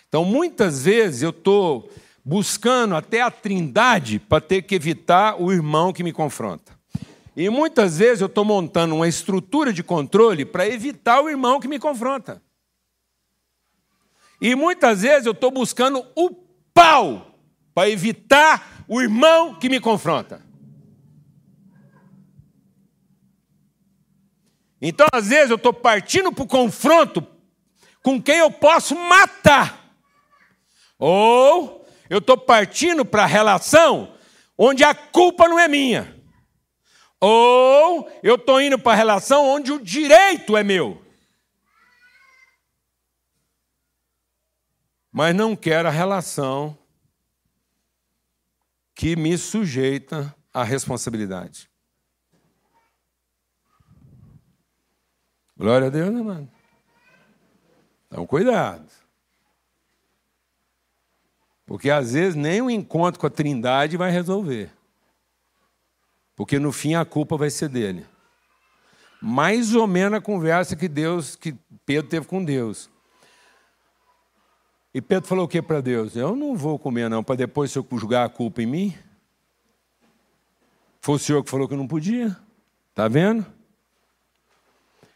[0.07, 1.89] Então, muitas vezes eu estou
[2.25, 6.77] buscando até a trindade para ter que evitar o irmão que me confronta.
[7.35, 11.67] E muitas vezes eu estou montando uma estrutura de controle para evitar o irmão que
[11.67, 12.41] me confronta.
[14.41, 16.31] E muitas vezes eu estou buscando o
[16.73, 17.37] pau
[17.75, 20.41] para evitar o irmão que me confronta.
[24.81, 27.25] Então, às vezes, eu estou partindo para o confronto
[28.01, 29.95] com quem eu posso matar.
[30.97, 34.15] Ou eu estou partindo para a relação
[34.57, 36.19] onde a culpa não é minha.
[37.19, 40.99] Ou eu estou indo para a relação onde o direito é meu.
[45.11, 46.77] Mas não quero a relação
[48.95, 51.69] que me sujeita à responsabilidade.
[55.57, 56.51] Glória a Deus, né, mano?
[58.07, 58.87] Então, cuidado.
[61.65, 64.71] Porque às vezes nem o um encontro com a Trindade vai resolver.
[66.35, 68.05] Porque no fim a culpa vai ser dele.
[69.21, 72.89] Mais ou menos a conversa que Deus, que Pedro teve com Deus.
[74.93, 76.15] E Pedro falou o que para Deus?
[76.15, 78.93] Eu não vou comer, não, para depois o senhor julgar a culpa em mim.
[80.99, 82.35] Foi o senhor que falou que não podia.
[82.89, 83.45] Está vendo?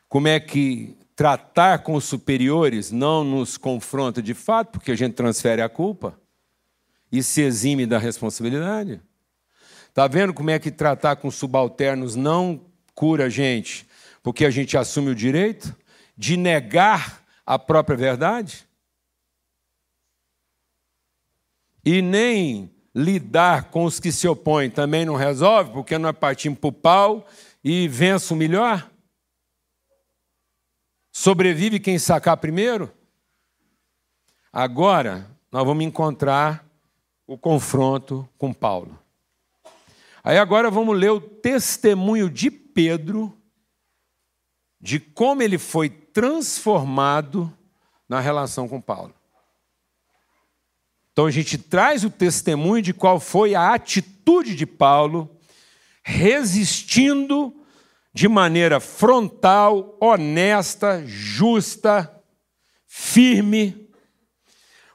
[0.07, 5.13] Como é que tratar com os superiores não nos confronta de fato, porque a gente
[5.13, 6.19] transfere a culpa
[7.11, 9.01] e se exime da responsabilidade.
[9.87, 12.61] Está vendo como é que tratar com subalternos não
[12.93, 13.87] cura a gente,
[14.21, 15.73] porque a gente assume o direito
[16.17, 18.67] de negar a própria verdade?
[21.85, 26.67] E nem lidar com os que se opõem também não resolve, porque nós partimos para
[26.67, 27.27] o pau
[27.63, 28.89] e vença o melhor?
[31.11, 32.91] Sobrevive quem sacar primeiro?
[34.51, 36.65] Agora nós vamos encontrar
[37.27, 38.97] o confronto com Paulo.
[40.23, 43.37] Aí agora vamos ler o testemunho de Pedro
[44.81, 47.51] de como ele foi transformado
[48.07, 49.13] na relação com Paulo.
[51.15, 55.33] Então a gente traz o testemunho de qual foi a atitude de Paulo,
[56.03, 57.55] resistindo
[58.13, 62.21] de maneira frontal, honesta, justa,
[62.85, 63.89] firme.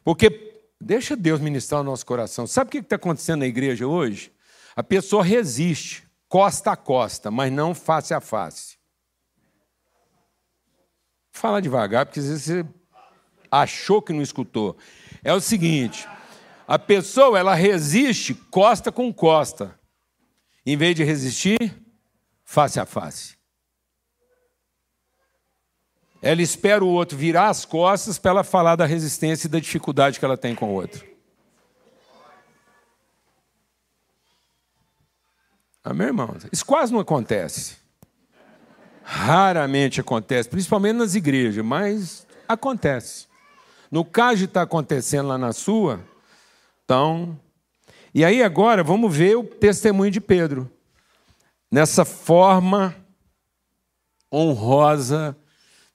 [0.05, 2.47] Porque deixa Deus ministrar o nosso coração.
[2.47, 4.31] Sabe o que está acontecendo na igreja hoje?
[4.77, 8.77] A pessoa resiste, costa a costa, mas não face a face.
[11.33, 12.66] Fala devagar, porque às vezes você
[13.51, 14.77] achou que não escutou.
[15.23, 16.09] É o seguinte:
[16.66, 19.79] a pessoa ela resiste costa com costa,
[20.64, 21.59] em vez de resistir
[22.45, 23.39] face a face.
[26.23, 30.18] Ela espera o outro virar as costas para ela falar da resistência e da dificuldade
[30.18, 31.09] que ela tem com o outro.
[35.83, 36.37] Amém, irmão?
[36.53, 37.79] Isso quase não acontece.
[39.03, 43.30] Raramente acontece, principalmente nas igrejas, mas acontece.
[43.91, 46.01] No caso de estar acontecendo lá na sua,
[46.84, 47.38] então.
[48.14, 50.70] E aí agora vamos ver o testemunho de Pedro.
[51.70, 52.95] Nessa forma
[54.32, 55.36] honrosa,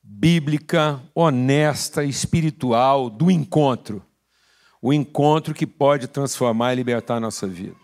[0.04, 4.04] bíblica, honesta, espiritual do encontro.
[4.82, 7.76] O encontro que pode transformar e libertar a nossa vida.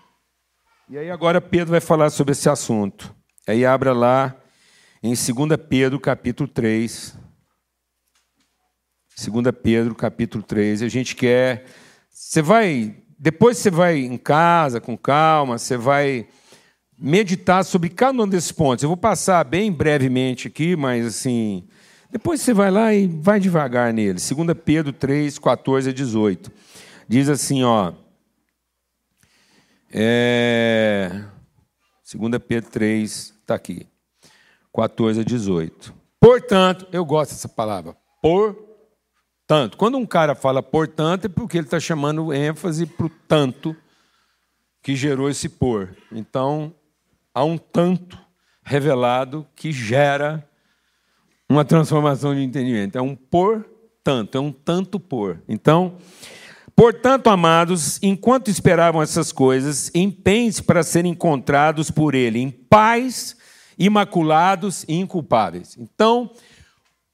[0.90, 3.16] E aí agora Pedro vai falar sobre esse assunto.
[3.48, 4.36] Aí abra lá
[5.02, 5.26] em 2
[5.68, 7.18] Pedro, capítulo 3.
[9.18, 10.84] 2 Pedro, capítulo 3.
[10.84, 11.66] A gente quer.
[12.10, 12.96] Você vai.
[13.18, 16.28] Depois você vai em casa, com calma, você vai
[16.98, 18.84] meditar sobre cada um desses pontos.
[18.84, 21.68] Eu vou passar bem brevemente aqui, mas assim.
[22.12, 24.20] Depois você vai lá e vai devagar nele.
[24.20, 26.52] 2 Pedro 3, 14 a 18.
[27.08, 27.94] Diz assim, ó.
[29.92, 31.24] É...
[32.14, 33.88] 2 Pedro 3, está aqui.
[34.74, 35.94] 14 a 18.
[36.20, 37.96] Portanto, eu gosto dessa palavra.
[39.52, 39.76] Portanto.
[39.76, 43.76] Quando um cara fala portanto, é porque ele está chamando ênfase para o tanto
[44.82, 45.90] que gerou esse por.
[46.10, 46.74] Então,
[47.36, 48.18] há um tanto
[48.64, 50.48] revelado que gera
[51.50, 52.98] uma transformação de entendimento.
[52.98, 53.68] É um por
[54.02, 55.42] tanto, é um tanto por.
[55.50, 55.98] Então,
[56.74, 63.36] Portanto, amados, enquanto esperavam essas coisas, empenhem-se para serem encontrados por Ele em paz,
[63.78, 65.78] imaculados e inculpáveis.
[65.78, 66.32] Então,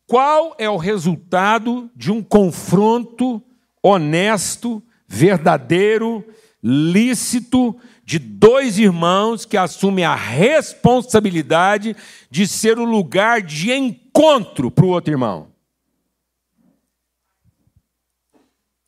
[0.07, 3.43] qual é o resultado de um confronto
[3.83, 6.25] honesto, verdadeiro,
[6.63, 11.93] lícito de dois irmãos que assumem a responsabilidade
[12.31, 15.51] de ser o lugar de encontro para o outro irmão?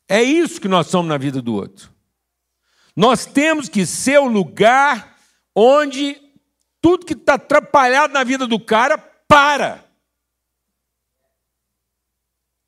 [0.08, 1.92] É isso que nós somos na vida do outro.
[2.96, 5.16] Nós temos que ser o lugar
[5.54, 6.16] onde
[6.80, 9.89] tudo que está atrapalhado na vida do cara para.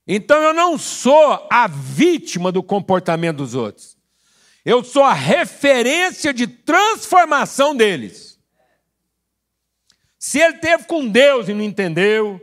[0.06, 3.96] Então eu não sou a vítima do comportamento dos outros.
[4.64, 8.38] Eu sou a referência de transformação deles.
[10.18, 12.40] Se ele teve com Deus e não entendeu,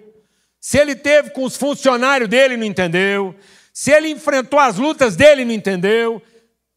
[0.59, 3.35] se ele teve com os funcionários dele e não entendeu,
[3.73, 6.21] se ele enfrentou as lutas dele e não entendeu,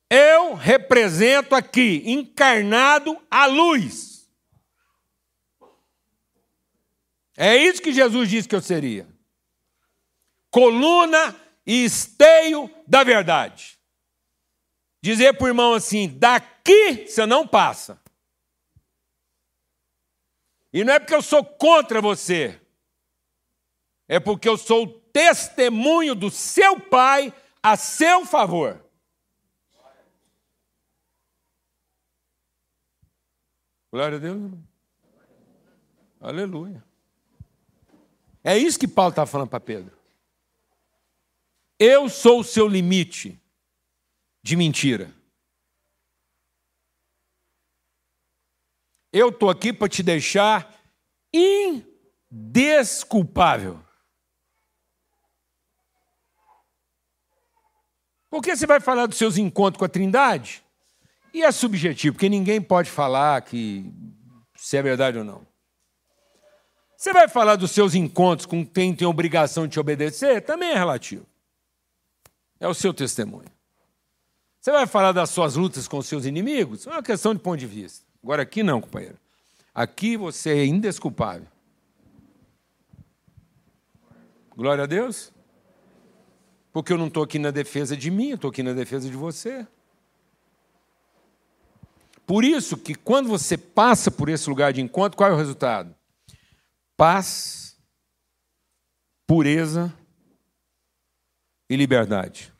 [0.08, 4.28] eu represento aqui, encarnado, a luz.
[7.36, 9.11] É isso que Jesus disse que eu seria.
[10.52, 11.34] Coluna
[11.66, 13.80] e esteio da verdade.
[15.00, 18.00] Dizer para o irmão assim: daqui você não passa.
[20.72, 22.60] E não é porque eu sou contra você,
[24.06, 27.32] é porque eu sou testemunho do seu Pai
[27.62, 28.84] a seu favor.
[33.90, 34.52] Glória a Deus.
[36.20, 36.82] Aleluia.
[38.44, 40.01] É isso que Paulo está falando para Pedro.
[41.84, 43.42] Eu sou o seu limite
[44.40, 45.12] de mentira.
[49.12, 50.80] Eu estou aqui para te deixar
[52.30, 53.84] indesculpável.
[58.30, 60.62] Porque você vai falar dos seus encontros com a Trindade
[61.34, 63.92] e é subjetivo, porque ninguém pode falar que
[64.54, 65.44] se é verdade ou não.
[66.96, 70.74] Você vai falar dos seus encontros com quem tem obrigação de te obedecer, também é
[70.74, 71.31] relativo.
[72.62, 73.50] É o seu testemunho.
[74.60, 76.86] Você vai falar das suas lutas com os seus inimigos?
[76.86, 78.06] É uma questão de ponto de vista.
[78.22, 79.18] Agora aqui não, companheiro.
[79.74, 81.48] Aqui você é indesculpável.
[84.56, 85.32] Glória a Deus.
[86.72, 89.16] Porque eu não estou aqui na defesa de mim, eu estou aqui na defesa de
[89.16, 89.66] você.
[92.24, 95.92] Por isso que quando você passa por esse lugar de encontro, qual é o resultado?
[96.96, 97.76] Paz,
[99.26, 99.92] pureza
[101.68, 102.51] e liberdade.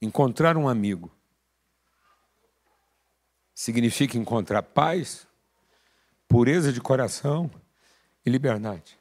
[0.00, 1.10] Encontrar um amigo
[3.54, 5.26] significa encontrar paz,
[6.26, 7.50] pureza de coração
[8.24, 8.98] e liberdade.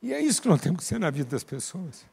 [0.00, 2.06] E é isso que nós temos que ser na vida das pessoas.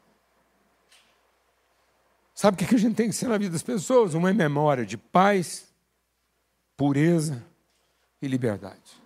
[2.34, 4.14] Sabe o que a gente tem que ser na vida das pessoas?
[4.14, 5.72] Uma memória de paz,
[6.76, 7.44] pureza
[8.20, 9.02] e liberdade.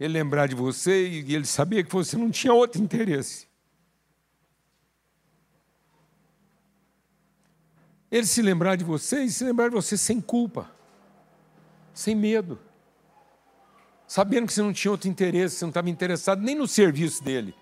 [0.00, 3.46] Ele lembrar de você e ele sabia que você não tinha outro interesse.
[8.14, 10.70] Ele se lembrar de você e se lembrar de você sem culpa,
[11.92, 12.60] sem medo,
[14.06, 17.52] sabendo que você não tinha outro interesse, você não estava interessado nem no serviço dele.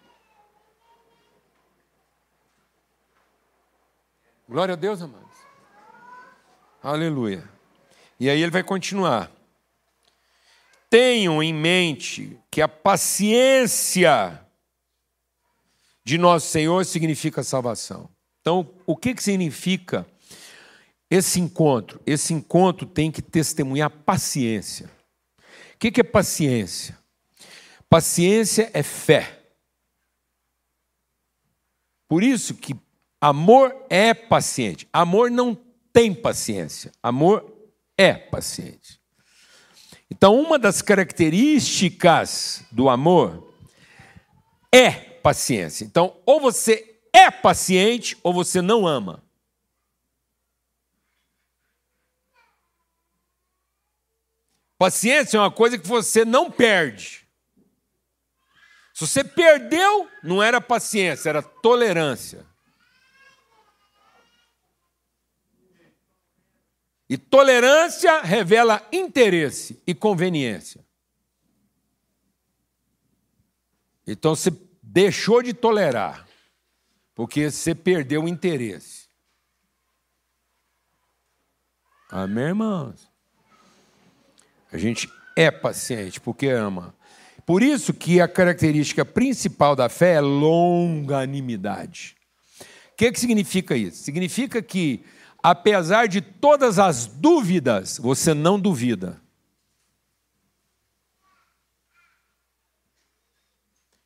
[4.46, 5.34] Glória a Deus, amados.
[6.82, 7.48] Aleluia.
[8.20, 9.32] E aí ele vai continuar.
[10.90, 14.46] Tenham em mente que a paciência
[16.04, 18.10] de nosso Senhor significa salvação.
[18.42, 20.06] Então, o que, que significa
[21.14, 22.00] esse encontro?
[22.06, 24.90] Esse encontro tem que testemunhar paciência.
[25.74, 26.98] O que, é paciência?
[27.88, 29.40] Paciência é fé.
[32.08, 32.74] Por isso que
[33.22, 34.88] Amor é paciente.
[34.92, 35.56] Amor não
[35.92, 36.90] tem paciência.
[37.00, 37.56] Amor
[37.96, 39.00] é paciente.
[40.10, 43.54] Então, uma das características do amor
[44.72, 45.84] é paciência.
[45.84, 49.22] Então, ou você é paciente ou você não ama.
[54.82, 57.24] Paciência é uma coisa que você não perde.
[58.92, 62.44] Se você perdeu, não era paciência, era tolerância.
[67.08, 70.84] E tolerância revela interesse e conveniência.
[74.04, 74.50] Então você
[74.82, 76.26] deixou de tolerar,
[77.14, 79.08] porque você perdeu o interesse.
[82.10, 83.11] Amém, irmãos?
[84.72, 86.94] A gente é paciente porque ama.
[87.44, 92.16] Por isso que a característica principal da fé é longanimidade.
[92.92, 94.02] O que, que significa isso?
[94.02, 95.04] Significa que
[95.42, 99.20] apesar de todas as dúvidas, você não duvida.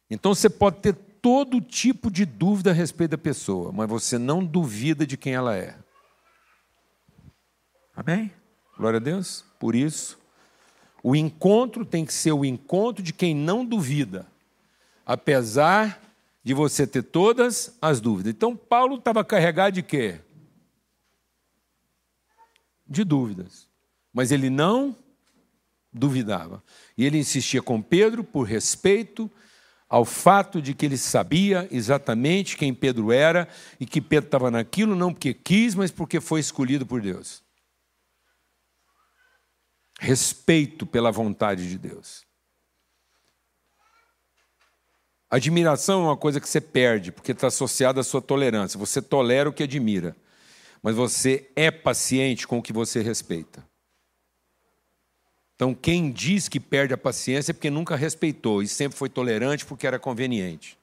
[0.08, 4.44] Então você pode ter todo tipo de dúvida a respeito da pessoa, mas você não
[4.44, 5.76] duvida de quem ela é.
[7.94, 8.32] Amém?
[8.78, 9.44] Glória a Deus.
[9.58, 10.18] Por isso,
[11.06, 14.26] o encontro tem que ser o encontro de quem não duvida,
[15.04, 16.02] apesar
[16.42, 18.32] de você ter todas as dúvidas.
[18.32, 20.20] Então, Paulo estava carregado de quê?
[22.86, 23.66] de dúvidas.
[24.12, 24.96] Mas ele não
[25.92, 26.62] duvidava.
[26.96, 29.30] E ele insistia com Pedro por respeito
[29.88, 33.48] ao fato de que ele sabia exatamente quem Pedro era
[33.78, 37.45] e que Pedro estava naquilo não porque quis, mas porque foi escolhido por Deus.
[39.98, 42.24] Respeito pela vontade de Deus.
[45.30, 48.78] Admiração é uma coisa que você perde, porque está associada à sua tolerância.
[48.78, 50.16] Você tolera o que admira
[50.86, 53.66] mas você é paciente com o que você respeita.
[55.56, 59.66] Então, quem diz que perde a paciência é porque nunca respeitou e sempre foi tolerante
[59.66, 60.78] porque era conveniente.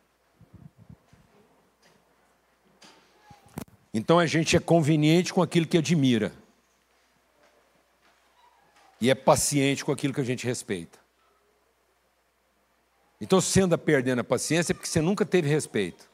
[3.93, 6.33] Então, a gente é conveniente com aquilo que admira
[9.03, 10.97] e é paciente com aquilo que a gente respeita.
[13.19, 16.09] Então, se você anda perdendo a paciência é porque você nunca teve respeito.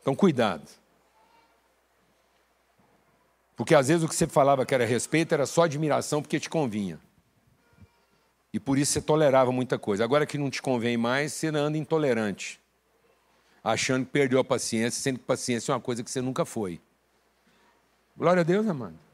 [0.00, 0.66] Então, cuidado.
[3.54, 6.48] Porque às vezes o que você falava que era respeito era só admiração porque te
[6.48, 6.98] convinha.
[8.54, 10.02] E por isso você tolerava muita coisa.
[10.02, 12.58] Agora que não te convém mais, você anda intolerante.
[13.62, 16.80] Achando que perdeu a paciência, sendo que paciência é uma coisa que você nunca foi.
[18.16, 19.09] Glória a Deus, amado.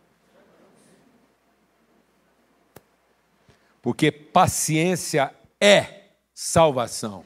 [3.86, 7.24] Porque paciência é salvação.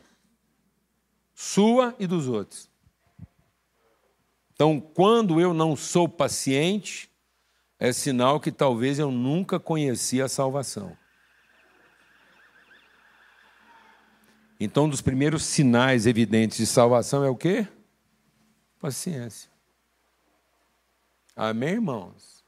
[1.34, 2.68] Sua e dos outros.
[4.52, 7.10] Então, quando eu não sou paciente,
[7.78, 10.94] é sinal que talvez eu nunca conheci a salvação.
[14.60, 17.66] Então, um dos primeiros sinais evidentes de salvação é o quê?
[18.78, 19.50] Paciência.
[21.34, 22.39] Amém, irmãos?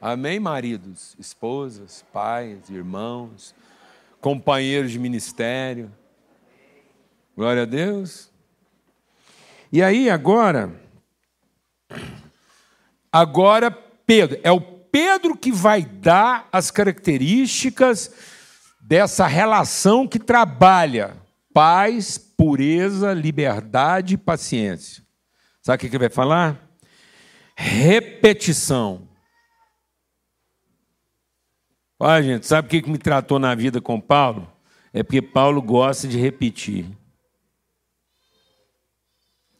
[0.00, 3.52] Amém, maridos, esposas, pais, irmãos,
[4.20, 5.92] companheiros de ministério.
[7.36, 8.30] Glória a Deus.
[9.72, 10.80] E aí, agora,
[13.10, 14.38] agora Pedro.
[14.44, 18.14] É o Pedro que vai dar as características
[18.80, 21.16] dessa relação que trabalha
[21.52, 25.02] paz, pureza, liberdade e paciência.
[25.60, 26.56] Sabe o que ele vai falar?
[27.56, 29.07] Repetição.
[31.98, 34.50] Olha, gente, sabe o que me tratou na vida com Paulo?
[34.92, 36.86] É porque Paulo gosta de repetir.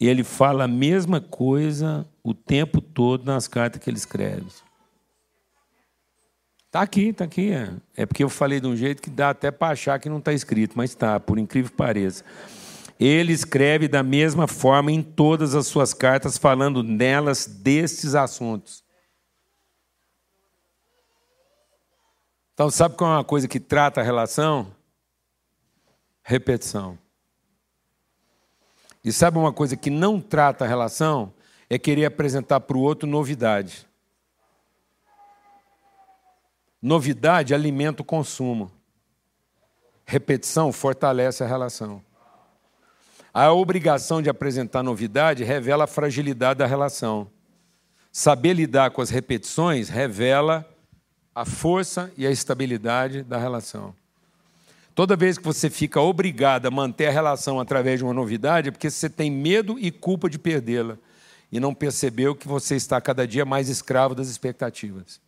[0.00, 4.46] Ele fala a mesma coisa o tempo todo nas cartas que ele escreve.
[6.66, 7.50] Está aqui, está aqui.
[7.50, 7.72] É.
[7.96, 10.32] é porque eu falei de um jeito que dá até para achar que não está
[10.32, 12.24] escrito, mas está, por incrível que pareça.
[13.00, 18.84] Ele escreve da mesma forma em todas as suas cartas, falando nelas destes assuntos.
[22.58, 24.74] Então, sabe qual é uma coisa que trata a relação?
[26.24, 26.98] Repetição.
[29.04, 31.32] E sabe uma coisa que não trata a relação?
[31.70, 33.86] É querer apresentar para o outro novidade.
[36.82, 38.72] Novidade alimenta o consumo.
[40.04, 42.02] Repetição fortalece a relação.
[43.32, 47.30] A obrigação de apresentar novidade revela a fragilidade da relação.
[48.10, 50.68] Saber lidar com as repetições revela
[51.38, 53.94] a força e a estabilidade da relação.
[54.92, 58.72] Toda vez que você fica obrigado a manter a relação através de uma novidade, é
[58.72, 60.98] porque você tem medo e culpa de perdê-la
[61.52, 65.20] e não percebeu que você está cada dia mais escravo das expectativas.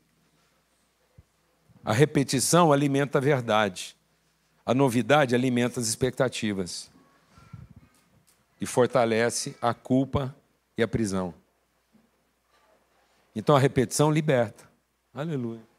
[1.84, 3.96] A repetição alimenta a verdade.
[4.66, 6.90] A novidade alimenta as expectativas
[8.60, 10.34] e fortalece a culpa
[10.76, 11.32] e a prisão.
[13.32, 14.68] Então a repetição liberta.
[15.14, 15.69] Aleluia.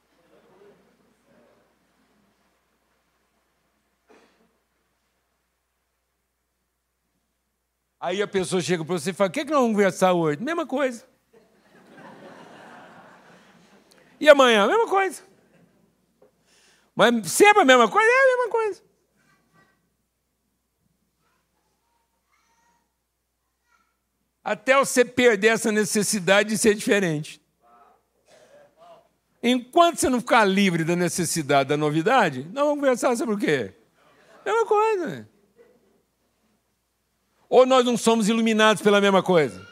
[8.02, 10.14] Aí a pessoa chega para você e fala: O que, é que nós vamos conversar
[10.14, 10.42] hoje?
[10.42, 11.06] Mesma coisa.
[14.20, 14.68] E amanhã?
[14.68, 15.22] Mesma coisa.
[16.96, 18.10] Mas sempre a mesma coisa?
[18.10, 18.84] É a mesma coisa.
[24.44, 27.40] Até você perder essa necessidade de ser diferente.
[29.44, 33.76] Enquanto você não ficar livre da necessidade da novidade, nós vamos conversar sobre o quê?
[34.44, 35.30] Mesma coisa.
[37.52, 39.68] Ou nós não somos iluminados pela mesma coisa?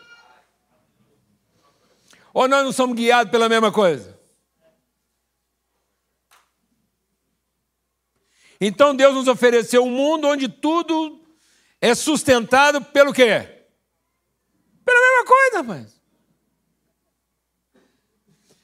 [2.34, 4.20] Ou nós não somos guiados pela mesma coisa?
[8.60, 11.24] Então Deus nos ofereceu um mundo onde tudo
[11.80, 13.48] é sustentado pelo quê?
[14.84, 16.02] Pela mesma coisa, rapaz.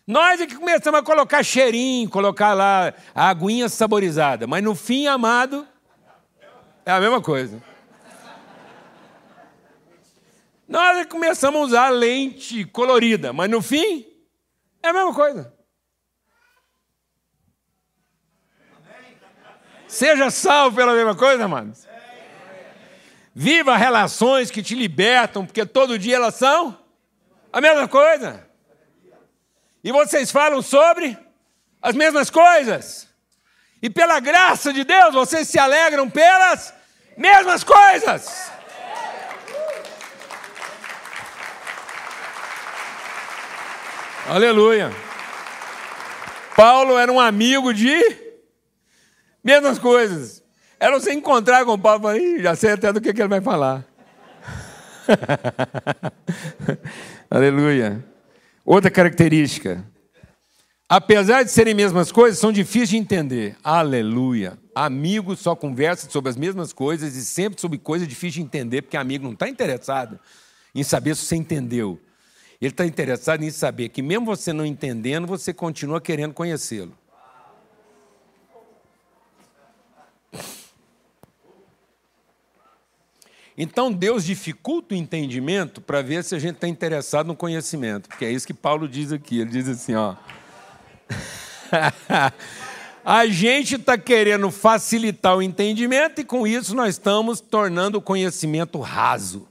[0.05, 5.07] Nós é que começamos a colocar cheirinho, colocar lá a aguinha saborizada, mas no fim,
[5.07, 5.65] amado,
[6.85, 7.63] é a mesma coisa.
[10.67, 14.05] Nós começamos a usar lente colorida, mas no fim
[14.81, 15.53] é a mesma coisa.
[19.87, 21.87] Seja salvo pela mesma coisa, amados.
[23.33, 26.77] Viva relações que te libertam, porque todo dia elas são
[27.51, 28.47] a mesma coisa.
[29.83, 31.17] E vocês falam sobre
[31.81, 33.07] as mesmas coisas.
[33.81, 36.73] E pela graça de Deus, vocês se alegram pelas
[37.15, 38.51] mesmas coisas.
[44.27, 44.91] Aleluia.
[46.55, 47.95] Paulo era um amigo de
[49.43, 50.43] mesmas coisas.
[50.79, 53.41] Era você encontrar com o Paulo e já sei até do que, que ele vai
[53.41, 53.85] falar.
[57.29, 58.03] Aleluia.
[58.65, 59.85] Outra característica.
[60.89, 63.55] Apesar de serem mesmas coisas, são difíceis de entender.
[63.63, 64.57] Aleluia.
[64.73, 68.97] Amigo só conversa sobre as mesmas coisas e sempre sobre coisas difíceis de entender, porque
[68.97, 70.19] amigo não está interessado
[70.73, 71.99] em saber se você entendeu.
[72.61, 76.97] Ele está interessado em saber que, mesmo você não entendendo, você continua querendo conhecê-lo.
[83.57, 88.25] Então Deus dificulta o entendimento para ver se a gente está interessado no conhecimento, porque
[88.25, 89.39] é isso que Paulo diz aqui.
[89.39, 90.15] Ele diz assim: ó.
[93.05, 98.79] a gente está querendo facilitar o entendimento e com isso nós estamos tornando o conhecimento
[98.79, 99.47] raso.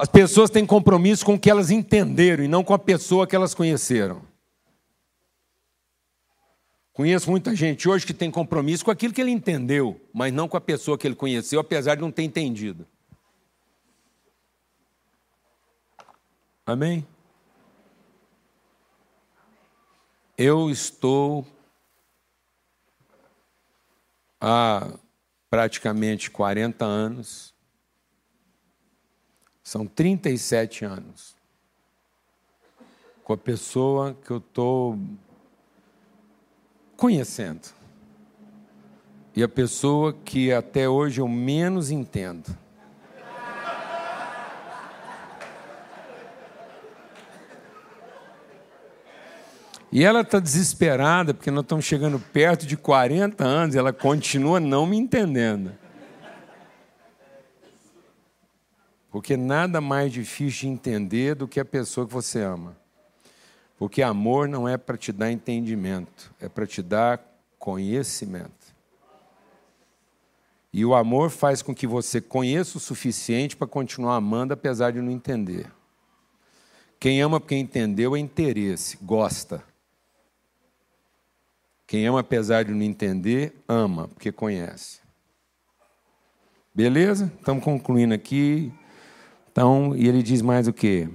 [0.00, 3.36] As pessoas têm compromisso com o que elas entenderam e não com a pessoa que
[3.36, 4.22] elas conheceram.
[6.94, 10.56] Conheço muita gente hoje que tem compromisso com aquilo que ele entendeu, mas não com
[10.56, 12.86] a pessoa que ele conheceu, apesar de não ter entendido.
[16.64, 17.06] Amém?
[20.38, 21.46] Eu estou
[24.40, 24.94] há
[25.50, 27.52] praticamente 40 anos
[29.70, 31.36] são 37 anos
[33.22, 34.98] com a pessoa que eu estou
[36.96, 37.68] conhecendo.
[39.36, 42.52] e a pessoa que até hoje eu menos entendo.
[49.92, 54.58] E ela está desesperada, porque nós estamos chegando perto de 40 anos e ela continua
[54.58, 55.72] não me entendendo.
[59.10, 62.76] Porque nada mais difícil de entender do que a pessoa que você ama.
[63.76, 67.20] Porque amor não é para te dar entendimento, é para te dar
[67.58, 68.74] conhecimento.
[70.72, 75.00] E o amor faz com que você conheça o suficiente para continuar amando, apesar de
[75.00, 75.70] não entender.
[77.00, 79.64] Quem ama porque entendeu é interesse, gosta.
[81.86, 85.00] Quem ama apesar de não entender, ama porque conhece.
[86.72, 87.32] Beleza?
[87.36, 88.72] Estamos concluindo aqui.
[89.50, 91.08] Então, e ele diz mais o quê?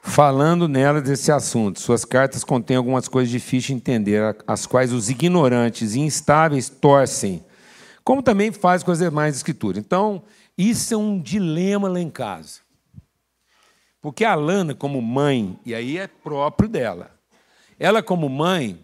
[0.00, 5.10] Falando nela desse assunto, suas cartas contêm algumas coisas difíceis de entender, as quais os
[5.10, 7.44] ignorantes e instáveis torcem,
[8.04, 9.82] como também faz com as demais escrituras.
[9.84, 10.22] Então,
[10.56, 12.60] isso é um dilema lá em casa.
[14.00, 17.10] Porque a Lana, como mãe, e aí é próprio dela,
[17.78, 18.78] ela, como mãe,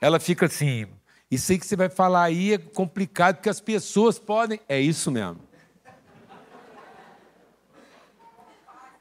[0.00, 0.86] ela fica assim:
[1.30, 4.60] Isso aí que você vai falar aí é complicado, porque as pessoas podem.
[4.68, 5.38] É isso mesmo.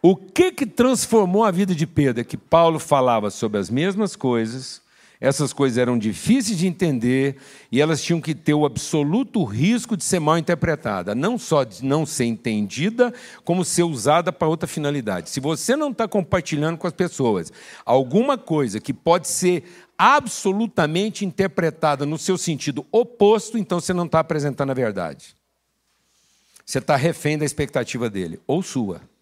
[0.05, 2.19] O que que transformou a vida de Pedro?
[2.19, 4.81] É que Paulo falava sobre as mesmas coisas,
[5.17, 7.37] essas coisas eram difíceis de entender
[7.71, 11.85] e elas tinham que ter o absoluto risco de ser mal interpretada, não só de
[11.85, 13.13] não ser entendida,
[13.45, 15.29] como ser usada para outra finalidade.
[15.29, 17.49] Se você não está compartilhando com as pessoas
[17.85, 19.63] alguma coisa que pode ser
[19.97, 25.33] absolutamente interpretada no seu sentido oposto, então você não está apresentando a verdade.
[26.65, 29.12] Você está refém da expectativa dele, ou sua.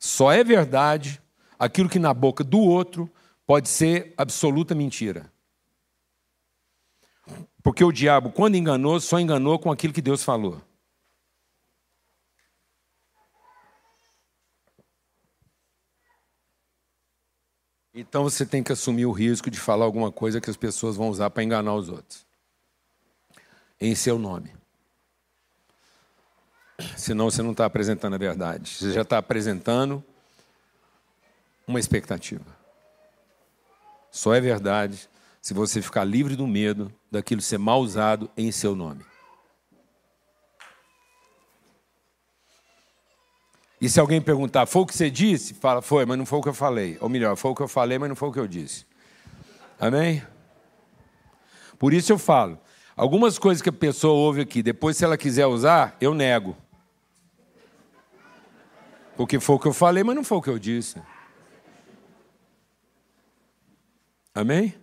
[0.00, 1.22] Só é verdade
[1.58, 3.08] aquilo que na boca do outro
[3.46, 5.30] pode ser absoluta mentira.
[7.62, 10.62] Porque o diabo, quando enganou, só enganou com aquilo que Deus falou.
[17.92, 21.10] Então você tem que assumir o risco de falar alguma coisa que as pessoas vão
[21.10, 22.26] usar para enganar os outros.
[23.78, 24.59] Em seu nome.
[26.96, 28.70] Senão você não está apresentando a verdade.
[28.70, 30.02] Você já está apresentando
[31.66, 32.44] uma expectativa.
[34.10, 35.08] Só é verdade
[35.40, 39.04] se você ficar livre do medo daquilo ser mal usado em seu nome.
[43.80, 45.54] E se alguém perguntar, foi o que você disse?
[45.54, 46.98] Fala, foi, mas não foi o que eu falei.
[47.00, 48.84] Ou melhor, foi o que eu falei, mas não foi o que eu disse.
[49.78, 50.22] Amém?
[51.78, 52.58] Por isso eu falo.
[52.94, 56.54] Algumas coisas que a pessoa ouve aqui, depois, se ela quiser usar, eu nego.
[59.20, 60.98] Porque foi o que eu falei, mas não foi o que eu disse.
[64.34, 64.74] Amém?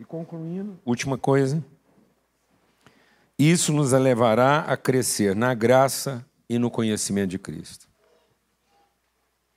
[0.00, 1.64] E concluindo, última coisa.
[3.38, 7.88] Isso nos levará a crescer na graça e no conhecimento de Cristo.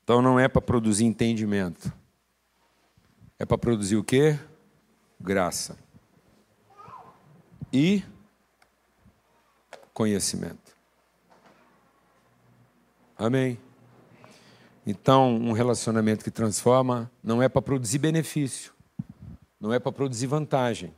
[0.03, 1.91] Então não é para produzir entendimento.
[3.39, 4.37] É para produzir o quê?
[5.19, 5.75] Graça.
[7.73, 8.03] E
[9.95, 10.66] conhecimento.
[13.17, 13.59] Amém?
[14.85, 18.71] Então, um relacionamento que transforma não é para produzir benefício,
[19.59, 20.93] não é para produzir vantagem,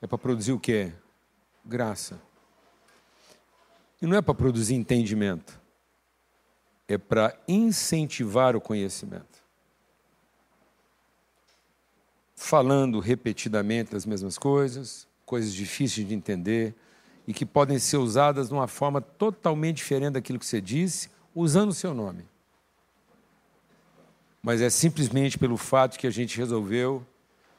[0.00, 0.92] é para produzir o quê?
[1.64, 2.20] Graça.
[4.00, 5.60] E não é para produzir entendimento,
[6.86, 9.44] é para incentivar o conhecimento.
[12.36, 16.74] Falando repetidamente as mesmas coisas, coisas difíceis de entender
[17.26, 21.68] e que podem ser usadas de uma forma totalmente diferente daquilo que você disse usando
[21.68, 22.26] o seu nome.
[24.42, 27.06] Mas é simplesmente pelo fato que a gente resolveu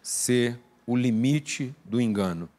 [0.02, 2.50] ser o limite do engano.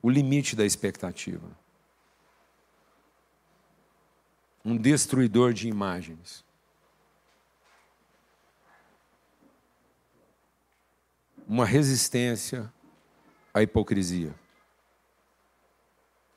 [0.00, 1.50] O limite da expectativa.
[4.64, 6.44] Um destruidor de imagens.
[11.48, 12.72] Uma resistência
[13.52, 14.34] à hipocrisia.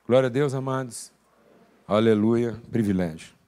[0.09, 1.11] Glória a Deus, amados.
[1.87, 3.38] Aleluia, privilégio.